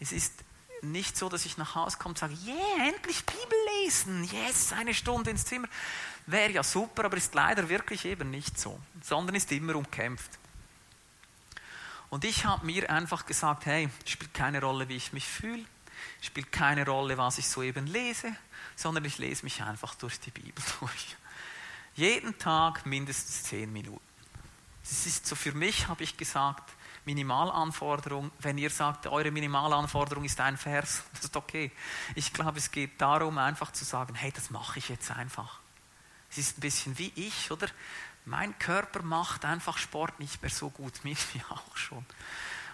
Es 0.00 0.12
ist 0.12 0.32
nicht 0.82 1.16
so, 1.16 1.28
dass 1.28 1.46
ich 1.46 1.56
nach 1.56 1.74
Hause 1.74 1.96
komme 1.98 2.10
und 2.10 2.18
sage, 2.18 2.36
yeah, 2.46 2.88
endlich 2.88 3.24
Bibel 3.24 3.58
lesen, 3.82 4.24
yes, 4.24 4.72
eine 4.72 4.94
Stunde 4.94 5.30
ins 5.30 5.44
Zimmer. 5.44 5.68
Wäre 6.26 6.50
ja 6.52 6.62
super, 6.62 7.04
aber 7.04 7.16
ist 7.16 7.34
leider 7.34 7.68
wirklich 7.68 8.04
eben 8.04 8.30
nicht 8.30 8.58
so, 8.58 8.78
sondern 9.02 9.36
ist 9.36 9.50
immer 9.52 9.76
umkämpft. 9.76 10.38
Und 12.10 12.24
ich 12.24 12.44
habe 12.44 12.64
mir 12.64 12.90
einfach 12.90 13.26
gesagt, 13.26 13.66
hey, 13.66 13.88
spielt 14.04 14.34
keine 14.34 14.60
Rolle, 14.60 14.88
wie 14.88 14.96
ich 14.96 15.12
mich 15.12 15.26
fühle, 15.26 15.64
spielt 16.20 16.52
keine 16.52 16.86
Rolle, 16.86 17.18
was 17.18 17.38
ich 17.38 17.48
soeben 17.48 17.86
lese, 17.86 18.32
sondern 18.76 19.04
ich 19.04 19.18
lese 19.18 19.44
mich 19.44 19.62
einfach 19.62 19.94
durch 19.94 20.20
die 20.20 20.30
Bibel 20.30 20.62
durch. 20.80 21.16
Jeden 21.94 22.38
Tag 22.38 22.86
mindestens 22.86 23.44
zehn 23.44 23.72
Minuten. 23.72 24.00
Das 24.82 25.06
ist 25.06 25.26
so 25.26 25.34
für 25.34 25.52
mich, 25.52 25.88
habe 25.88 26.04
ich 26.04 26.16
gesagt, 26.16 26.70
Minimalanforderung, 27.06 28.30
wenn 28.40 28.58
ihr 28.58 28.70
sagt, 28.70 29.06
eure 29.06 29.30
Minimalanforderung 29.30 30.24
ist 30.24 30.40
ein 30.40 30.56
Vers, 30.56 31.02
das 31.12 31.24
ist 31.24 31.36
okay. 31.36 31.72
Ich 32.14 32.32
glaube, 32.32 32.58
es 32.58 32.70
geht 32.70 33.00
darum, 33.00 33.38
einfach 33.38 33.72
zu 33.72 33.84
sagen, 33.84 34.14
hey, 34.14 34.32
das 34.32 34.50
mache 34.50 34.78
ich 34.78 34.88
jetzt 34.88 35.10
einfach. 35.10 35.60
Es 36.30 36.38
ist 36.38 36.58
ein 36.58 36.60
bisschen 36.60 36.98
wie 36.98 37.12
ich, 37.14 37.50
oder? 37.50 37.68
mein 38.26 38.58
Körper 38.58 39.02
macht 39.02 39.44
einfach 39.44 39.78
Sport 39.78 40.20
nicht 40.20 40.42
mehr 40.42 40.50
so 40.50 40.68
gut 40.68 40.92
mit 41.04 41.18
wie 41.34 41.42
auch 41.48 41.76
schon. 41.76 42.04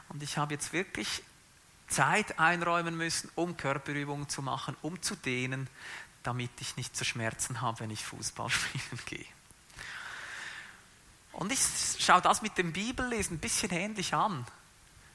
Und 0.09 0.23
ich 0.23 0.37
habe 0.37 0.55
jetzt 0.55 0.73
wirklich 0.73 1.23
Zeit 1.87 2.38
einräumen 2.38 2.97
müssen, 2.97 3.31
um 3.35 3.57
Körperübungen 3.57 4.29
zu 4.29 4.42
machen, 4.42 4.77
um 4.83 5.01
zu 5.03 5.14
dehnen, 5.14 5.68
damit 6.23 6.51
ich 6.61 6.77
nicht 6.77 6.97
zu 6.97 7.05
Schmerzen 7.05 7.61
habe, 7.61 7.81
wenn 7.81 7.90
ich 7.90 8.05
Fußball 8.05 8.51
spielen 8.51 9.01
gehe. 9.07 9.27
Und 11.33 11.51
ich 11.53 11.61
schaue 11.99 12.21
das 12.21 12.42
mit 12.42 12.59
dem 12.59 12.73
Bibellesen 12.73 13.37
ein 13.37 13.40
bisschen 13.40 13.71
ähnlich 13.71 14.14
an. 14.14 14.47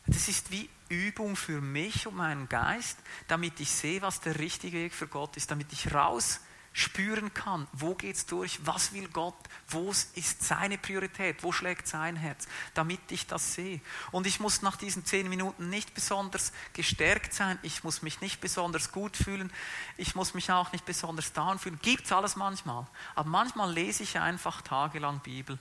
Das 0.07 0.27
ist 0.27 0.51
wie 0.51 0.69
Übung 0.89 1.35
für 1.35 1.61
mich 1.61 2.07
und 2.07 2.15
meinen 2.15 2.47
Geist, 2.49 2.97
damit 3.27 3.59
ich 3.59 3.71
sehe, 3.71 4.01
was 4.01 4.21
der 4.21 4.39
richtige 4.39 4.77
Weg 4.77 4.93
für 4.93 5.07
Gott 5.07 5.35
ist, 5.37 5.51
damit 5.51 5.71
ich 5.73 5.93
raus 5.93 6.39
spüren 6.77 7.33
kann, 7.33 7.67
wo 7.73 7.95
geht 7.95 8.15
es 8.15 8.27
durch, 8.27 8.59
was 8.63 8.93
will 8.93 9.07
Gott, 9.07 9.33
wo 9.67 9.89
ist 9.89 10.43
seine 10.43 10.77
Priorität, 10.77 11.41
wo 11.41 11.51
schlägt 11.51 11.87
sein 11.87 12.15
Herz, 12.15 12.47
damit 12.75 12.99
ich 13.09 13.25
das 13.25 13.55
sehe. 13.55 13.81
Und 14.11 14.27
ich 14.27 14.39
muss 14.39 14.61
nach 14.61 14.75
diesen 14.75 15.03
zehn 15.03 15.27
Minuten 15.27 15.71
nicht 15.71 15.95
besonders 15.95 16.53
gestärkt 16.73 17.33
sein, 17.33 17.57
ich 17.63 17.83
muss 17.83 18.03
mich 18.03 18.21
nicht 18.21 18.41
besonders 18.41 18.91
gut 18.91 19.17
fühlen, 19.17 19.51
ich 19.97 20.13
muss 20.13 20.35
mich 20.35 20.51
auch 20.51 20.71
nicht 20.71 20.85
besonders 20.85 21.33
down 21.33 21.57
fühlen. 21.57 21.79
Gibt 21.81 22.05
es 22.05 22.11
alles 22.11 22.35
manchmal. 22.35 22.85
Aber 23.15 23.27
manchmal 23.27 23.73
lese 23.73 24.03
ich 24.03 24.19
einfach 24.19 24.61
tagelang 24.61 25.19
Bibel 25.21 25.57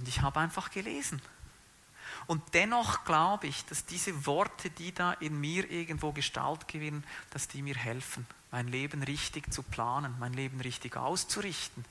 und 0.00 0.08
ich 0.08 0.22
habe 0.22 0.40
einfach 0.40 0.70
gelesen. 0.70 1.20
Und 2.26 2.42
dennoch 2.54 3.04
glaube 3.04 3.46
ich, 3.46 3.64
dass 3.66 3.84
diese 3.84 4.26
Worte, 4.26 4.70
die 4.70 4.92
da 4.94 5.12
in 5.12 5.38
mir 5.38 5.70
irgendwo 5.70 6.12
Gestalt 6.12 6.68
gewinnen, 6.68 7.04
dass 7.30 7.48
die 7.48 7.60
mir 7.60 7.76
helfen 7.76 8.26
mein 8.50 8.66
Leben 8.68 9.02
richtig 9.02 9.52
zu 9.52 9.62
planen, 9.62 10.16
mein 10.18 10.32
Leben 10.32 10.60
richtig 10.60 10.96
auszurichten. 10.96 11.84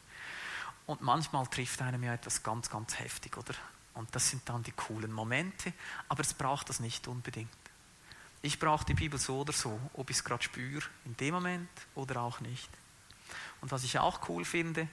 Und 0.87 1.01
manchmal 1.01 1.45
trifft 1.47 1.81
einem 1.81 2.03
ja 2.03 2.13
etwas 2.13 2.43
ganz, 2.43 2.69
ganz 2.69 2.99
heftig, 2.99 3.37
oder? 3.37 3.53
Und 3.93 4.13
das 4.15 4.29
sind 4.29 4.47
dann 4.49 4.63
die 4.63 4.71
coolen 4.71 5.11
Momente, 5.11 5.71
aber 6.07 6.21
es 6.21 6.33
braucht 6.33 6.69
das 6.69 6.79
nicht 6.79 7.07
unbedingt. 7.07 7.49
Ich 8.41 8.57
brauche 8.57 8.85
die 8.85 8.93
Bibel 8.93 9.19
so 9.19 9.41
oder 9.41 9.53
so, 9.53 9.79
ob 9.93 10.09
ich 10.09 10.17
es 10.17 10.23
gerade 10.23 10.43
spüre, 10.43 10.85
in 11.05 11.15
dem 11.17 11.35
Moment 11.35 11.69
oder 11.95 12.21
auch 12.21 12.39
nicht. 12.39 12.69
Und 13.61 13.71
was 13.71 13.83
ich 13.83 13.99
auch 13.99 14.27
cool 14.29 14.45
finde, 14.45 14.87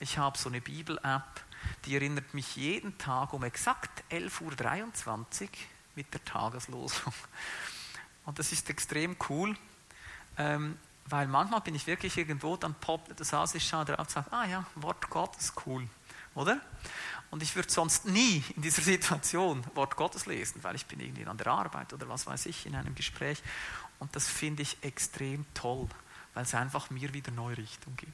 ich 0.00 0.18
habe 0.18 0.36
so 0.36 0.48
eine 0.48 0.60
Bibel-App, 0.60 1.45
die 1.84 1.94
erinnert 1.94 2.34
mich 2.34 2.56
jeden 2.56 2.96
Tag 2.98 3.32
um 3.32 3.44
exakt 3.44 4.04
11.23 4.10 5.42
Uhr 5.42 5.48
mit 5.94 6.12
der 6.12 6.24
Tageslosung. 6.24 7.12
Und 8.24 8.38
das 8.38 8.52
ist 8.52 8.68
extrem 8.70 9.16
cool. 9.28 9.56
Ähm, 10.38 10.76
weil 11.08 11.28
manchmal 11.28 11.60
bin 11.60 11.74
ich 11.74 11.86
wirklich 11.86 12.16
irgendwo, 12.18 12.56
dann 12.56 12.74
poppt 12.74 13.18
das 13.20 13.32
aus, 13.32 13.54
ich 13.54 13.66
schaue 13.66 13.84
drauf 13.84 13.98
und 14.00 14.10
sage, 14.10 14.32
ah 14.32 14.44
ja, 14.44 14.66
Wort 14.74 15.08
Gottes, 15.08 15.52
cool, 15.64 15.86
oder? 16.34 16.60
Und 17.30 17.42
ich 17.42 17.54
würde 17.54 17.70
sonst 17.70 18.06
nie 18.06 18.42
in 18.56 18.62
dieser 18.62 18.82
Situation 18.82 19.64
Wort 19.74 19.96
Gottes 19.96 20.26
lesen, 20.26 20.62
weil 20.64 20.74
ich 20.74 20.86
bin 20.86 21.00
irgendwie 21.00 21.26
an 21.26 21.38
der 21.38 21.46
Arbeit 21.46 21.92
oder 21.92 22.08
was 22.08 22.26
weiß 22.26 22.46
ich, 22.46 22.66
in 22.66 22.74
einem 22.74 22.94
Gespräch. 22.94 23.42
Und 23.98 24.14
das 24.16 24.28
finde 24.28 24.62
ich 24.62 24.76
extrem 24.82 25.46
toll, 25.54 25.88
weil 26.34 26.42
es 26.42 26.54
einfach 26.54 26.90
mir 26.90 27.14
wieder 27.14 27.30
neue 27.30 27.56
Richtung 27.56 27.94
gibt. 27.96 28.12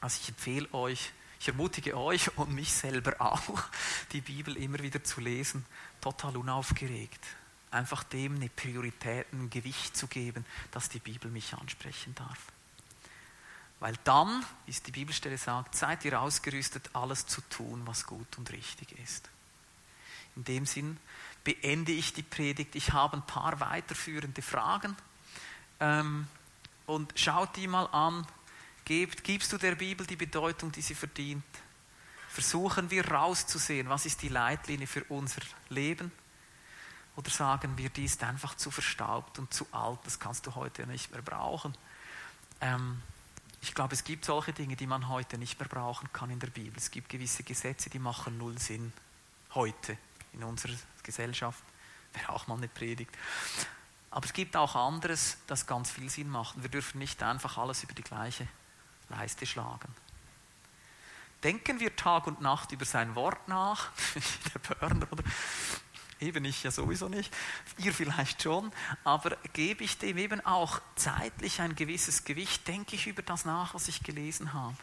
Also 0.00 0.18
ich 0.22 0.30
empfehle 0.30 0.72
euch, 0.72 1.12
ich 1.40 1.48
ermutige 1.48 1.96
euch 1.96 2.36
und 2.36 2.52
mich 2.52 2.72
selber 2.72 3.14
auch, 3.18 3.64
die 4.12 4.20
Bibel 4.20 4.56
immer 4.56 4.78
wieder 4.78 5.02
zu 5.02 5.20
lesen, 5.20 5.64
total 6.00 6.36
unaufgeregt 6.36 7.20
einfach 7.70 8.02
dem 8.04 8.36
eine 8.36 8.48
Priorität, 8.48 9.32
ein 9.32 9.50
Gewicht 9.50 9.96
zu 9.96 10.06
geben, 10.06 10.44
dass 10.70 10.88
die 10.88 10.98
Bibel 10.98 11.30
mich 11.30 11.54
ansprechen 11.54 12.14
darf. 12.14 12.38
Weil 13.78 13.94
dann, 14.04 14.44
wie 14.66 14.72
es 14.72 14.82
die 14.82 14.92
Bibelstelle 14.92 15.38
sagt, 15.38 15.74
seid 15.74 16.04
ihr 16.04 16.20
ausgerüstet, 16.20 16.90
alles 16.92 17.26
zu 17.26 17.40
tun, 17.42 17.82
was 17.86 18.06
gut 18.06 18.36
und 18.36 18.50
richtig 18.52 18.92
ist. 18.98 19.30
In 20.36 20.44
dem 20.44 20.66
Sinn 20.66 20.98
beende 21.44 21.92
ich 21.92 22.12
die 22.12 22.22
Predigt. 22.22 22.74
Ich 22.74 22.92
habe 22.92 23.16
ein 23.16 23.26
paar 23.26 23.58
weiterführende 23.60 24.42
Fragen. 24.42 24.96
Ähm, 25.80 26.26
und 26.86 27.12
schaut 27.18 27.56
die 27.56 27.68
mal 27.68 27.86
an. 27.86 28.26
Gebt, 28.90 29.22
gibst 29.22 29.52
du 29.52 29.56
der 29.56 29.76
Bibel 29.76 30.04
die 30.04 30.16
Bedeutung, 30.16 30.72
die 30.72 30.82
sie 30.82 30.96
verdient? 30.96 31.44
Versuchen 32.28 32.90
wir 32.90 33.08
rauszusehen, 33.08 33.88
was 33.88 34.04
ist 34.04 34.20
die 34.20 34.28
Leitlinie 34.28 34.88
für 34.88 35.04
unser 35.04 35.42
Leben? 35.68 36.10
Oder 37.14 37.30
sagen 37.30 37.78
wir, 37.78 37.88
die 37.90 38.06
ist 38.06 38.20
einfach 38.24 38.56
zu 38.56 38.72
verstaubt 38.72 39.38
und 39.38 39.54
zu 39.54 39.64
alt, 39.70 40.00
das 40.02 40.18
kannst 40.18 40.44
du 40.44 40.56
heute 40.56 40.88
nicht 40.88 41.12
mehr 41.12 41.22
brauchen. 41.22 41.72
Ähm, 42.60 43.00
ich 43.60 43.76
glaube, 43.76 43.94
es 43.94 44.02
gibt 44.02 44.24
solche 44.24 44.52
Dinge, 44.52 44.74
die 44.74 44.88
man 44.88 45.08
heute 45.08 45.38
nicht 45.38 45.60
mehr 45.60 45.68
brauchen 45.68 46.12
kann 46.12 46.30
in 46.30 46.40
der 46.40 46.48
Bibel. 46.48 46.76
Es 46.76 46.90
gibt 46.90 47.10
gewisse 47.10 47.44
Gesetze, 47.44 47.90
die 47.90 48.00
machen 48.00 48.38
null 48.38 48.58
Sinn 48.58 48.92
heute 49.54 49.96
in 50.32 50.42
unserer 50.42 50.74
Gesellschaft. 51.04 51.62
Wäre 52.12 52.30
auch 52.30 52.48
mal 52.48 52.56
eine 52.56 52.66
Predigt. 52.66 53.16
Aber 54.10 54.26
es 54.26 54.32
gibt 54.32 54.56
auch 54.56 54.74
anderes, 54.74 55.36
das 55.46 55.68
ganz 55.68 55.92
viel 55.92 56.10
Sinn 56.10 56.28
macht. 56.28 56.60
Wir 56.60 56.70
dürfen 56.70 56.98
nicht 56.98 57.22
einfach 57.22 57.56
alles 57.56 57.84
über 57.84 57.92
die 57.92 58.02
gleiche 58.02 58.48
Leiste 59.10 59.46
schlagen. 59.46 59.94
Denken 61.42 61.80
wir 61.80 61.94
Tag 61.96 62.26
und 62.26 62.40
Nacht 62.40 62.72
über 62.72 62.84
sein 62.84 63.14
Wort 63.14 63.48
nach, 63.48 63.90
der 64.54 64.58
Burner, 64.58 65.06
oder? 65.10 65.24
eben 66.20 66.44
ich 66.44 66.62
ja 66.62 66.70
sowieso 66.70 67.08
nicht, 67.08 67.34
ihr 67.78 67.92
vielleicht 67.94 68.42
schon, 68.42 68.70
aber 69.04 69.36
gebe 69.52 69.84
ich 69.84 69.98
dem 69.98 70.18
eben 70.18 70.44
auch 70.44 70.80
zeitlich 70.94 71.60
ein 71.60 71.74
gewisses 71.74 72.24
Gewicht, 72.24 72.68
denke 72.68 72.96
ich 72.96 73.06
über 73.06 73.22
das 73.22 73.44
nach, 73.44 73.74
was 73.74 73.88
ich 73.88 74.02
gelesen 74.02 74.52
habe. 74.52 74.76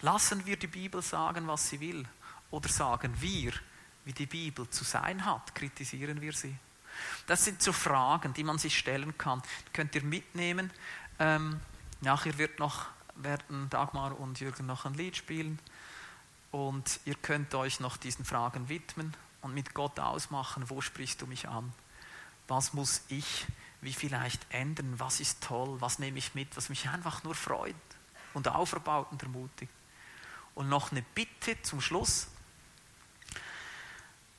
Lassen 0.00 0.46
wir 0.46 0.56
die 0.56 0.66
Bibel 0.66 1.02
sagen, 1.02 1.46
was 1.46 1.68
sie 1.68 1.80
will, 1.80 2.06
oder 2.50 2.68
sagen 2.68 3.14
wir, 3.20 3.52
wie 4.04 4.12
die 4.12 4.26
Bibel 4.26 4.68
zu 4.70 4.84
sein 4.84 5.24
hat, 5.24 5.54
kritisieren 5.54 6.20
wir 6.20 6.32
sie. 6.32 6.56
Das 7.26 7.44
sind 7.44 7.62
so 7.62 7.72
Fragen, 7.72 8.32
die 8.32 8.44
man 8.44 8.58
sich 8.58 8.76
stellen 8.78 9.16
kann. 9.18 9.42
Könnt 9.72 9.94
ihr 9.94 10.02
mitnehmen. 10.02 10.70
Ähm, 11.18 11.60
nachher 12.00 12.38
wird 12.38 12.58
noch, 12.58 12.86
werden 13.18 13.68
Dagmar 13.70 14.18
und 14.18 14.40
Jürgen 14.40 14.66
noch 14.66 14.84
ein 14.84 14.94
Lied 14.94 15.16
spielen. 15.16 15.58
Und 16.50 17.00
ihr 17.04 17.14
könnt 17.14 17.54
euch 17.54 17.80
noch 17.80 17.96
diesen 17.96 18.24
Fragen 18.24 18.68
widmen 18.68 19.14
und 19.42 19.54
mit 19.54 19.74
Gott 19.74 20.00
ausmachen, 20.00 20.70
wo 20.70 20.80
sprichst 20.80 21.20
du 21.22 21.26
mich 21.26 21.48
an? 21.48 21.72
Was 22.46 22.72
muss 22.72 23.02
ich 23.08 23.46
wie 23.80 23.92
vielleicht 23.92 24.46
ändern? 24.50 24.94
Was 24.98 25.20
ist 25.20 25.42
toll? 25.42 25.80
Was 25.80 25.98
nehme 25.98 26.18
ich 26.18 26.34
mit, 26.34 26.56
was 26.56 26.68
mich 26.68 26.88
einfach 26.88 27.22
nur 27.22 27.34
freut 27.34 27.74
und 28.34 28.48
auferbaut 28.48 29.12
und 29.12 29.22
ermutigt? 29.22 29.72
Und 30.54 30.68
noch 30.68 30.90
eine 30.90 31.02
Bitte 31.14 31.60
zum 31.62 31.80
Schluss. 31.80 32.28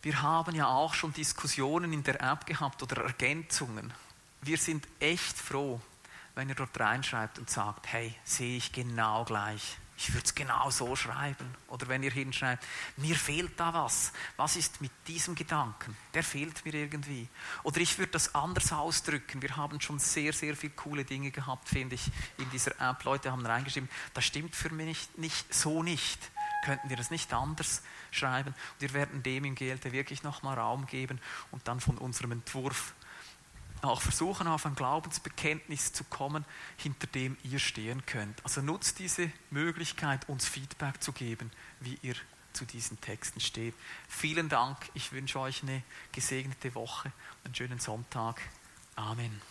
Wir 0.02 0.22
haben 0.22 0.56
ja 0.56 0.68
auch 0.68 0.94
schon 0.94 1.14
Diskussionen 1.14 1.94
in 1.94 2.04
der 2.04 2.22
App 2.22 2.46
gehabt 2.46 2.82
oder 2.82 3.04
Ergänzungen. 3.04 3.94
Wir 4.42 4.58
sind 4.58 4.88
echt 5.00 5.38
froh, 5.38 5.80
wenn 6.40 6.48
ihr 6.48 6.56
dort 6.56 6.80
reinschreibt 6.80 7.38
und 7.38 7.50
sagt, 7.50 7.92
hey, 7.92 8.16
sehe 8.24 8.56
ich 8.56 8.72
genau 8.72 9.26
gleich 9.26 9.78
ich 10.00 10.14
würde 10.14 10.26
es 10.26 10.34
genau 10.34 10.70
so 10.70 10.96
schreiben. 10.96 11.54
Oder 11.68 11.90
wenn 11.90 12.04
ihr 12.04 12.12
hinschreibt, 12.12 12.66
mir 12.96 13.16
fehlt 13.16 13.60
da 13.60 13.74
was. 13.74 14.14
Was 14.38 14.56
ist 14.56 14.80
mit 14.80 14.92
diesem 15.08 15.36
Gedanken? 15.36 15.96
Der 16.14 16.24
fehlt 16.24 16.64
mir 16.64 16.74
irgendwie. 16.74 17.28
Oder 17.64 17.82
ich 17.82 17.98
würde 17.98 18.14
das 18.14 18.34
anders 18.34 18.72
ausdrücken. 18.72 19.42
Wir 19.42 19.58
haben 19.58 19.82
schon 19.82 20.00
sehr, 20.00 20.32
sehr 20.32 20.56
viele 20.56 20.72
coole 20.72 21.04
Dinge 21.04 21.32
gehabt, 21.32 21.68
finde 21.68 21.96
ich, 21.96 22.10
in 22.38 22.50
dieser 22.50 22.80
App. 22.80 23.04
Leute 23.04 23.30
haben 23.30 23.46
reingeschrieben, 23.46 23.90
das 24.14 24.24
stimmt 24.24 24.56
für 24.56 24.70
mich 24.70 24.86
nicht, 24.86 25.18
nicht 25.18 25.54
so 25.54 25.84
nicht. 25.84 26.32
Könnten 26.64 26.90
wir 26.90 26.96
das 26.96 27.12
nicht 27.12 27.34
anders 27.34 27.84
schreiben? 28.12 28.54
Und 28.54 28.82
wir 28.82 28.94
werden 28.94 29.22
dem 29.22 29.44
im 29.44 29.56
GLT 29.56 29.92
wirklich 29.92 30.24
nochmal 30.24 30.58
Raum 30.58 30.86
geben 30.86 31.20
und 31.52 31.68
dann 31.68 31.82
von 31.82 31.98
unserem 31.98 32.32
Entwurf 32.32 32.94
auch 33.82 34.02
versuchen, 34.02 34.48
auf 34.48 34.66
ein 34.66 34.76
Glaubensbekenntnis 34.76 35.94
zu 35.94 36.04
kommen, 36.04 36.46
hinter 36.78 37.08
dem 37.08 37.38
ihr 37.44 37.60
stehen 37.60 38.06
könnt. 38.06 38.44
Also 38.44 38.62
nutzt 38.62 39.00
diese 39.00 39.32
Möglichkeit, 39.52 40.28
uns 40.28 40.48
Feedback 40.48 41.02
zu 41.02 41.12
geben, 41.12 41.52
wie 41.80 41.98
ihr 42.02 42.16
zu 42.54 42.66
diesen 42.66 43.00
Texten 43.00 43.40
steht. 43.40 43.76
Vielen 44.08 44.50
Dank. 44.50 44.78
Ich 44.94 45.12
wünsche 45.12 45.40
euch 45.40 45.64
eine 45.64 45.84
gesegnete 46.12 46.74
Woche, 46.76 47.12
einen 47.44 47.56
schönen 47.56 47.80
Sonntag. 47.80 48.42
Amen. 48.96 49.42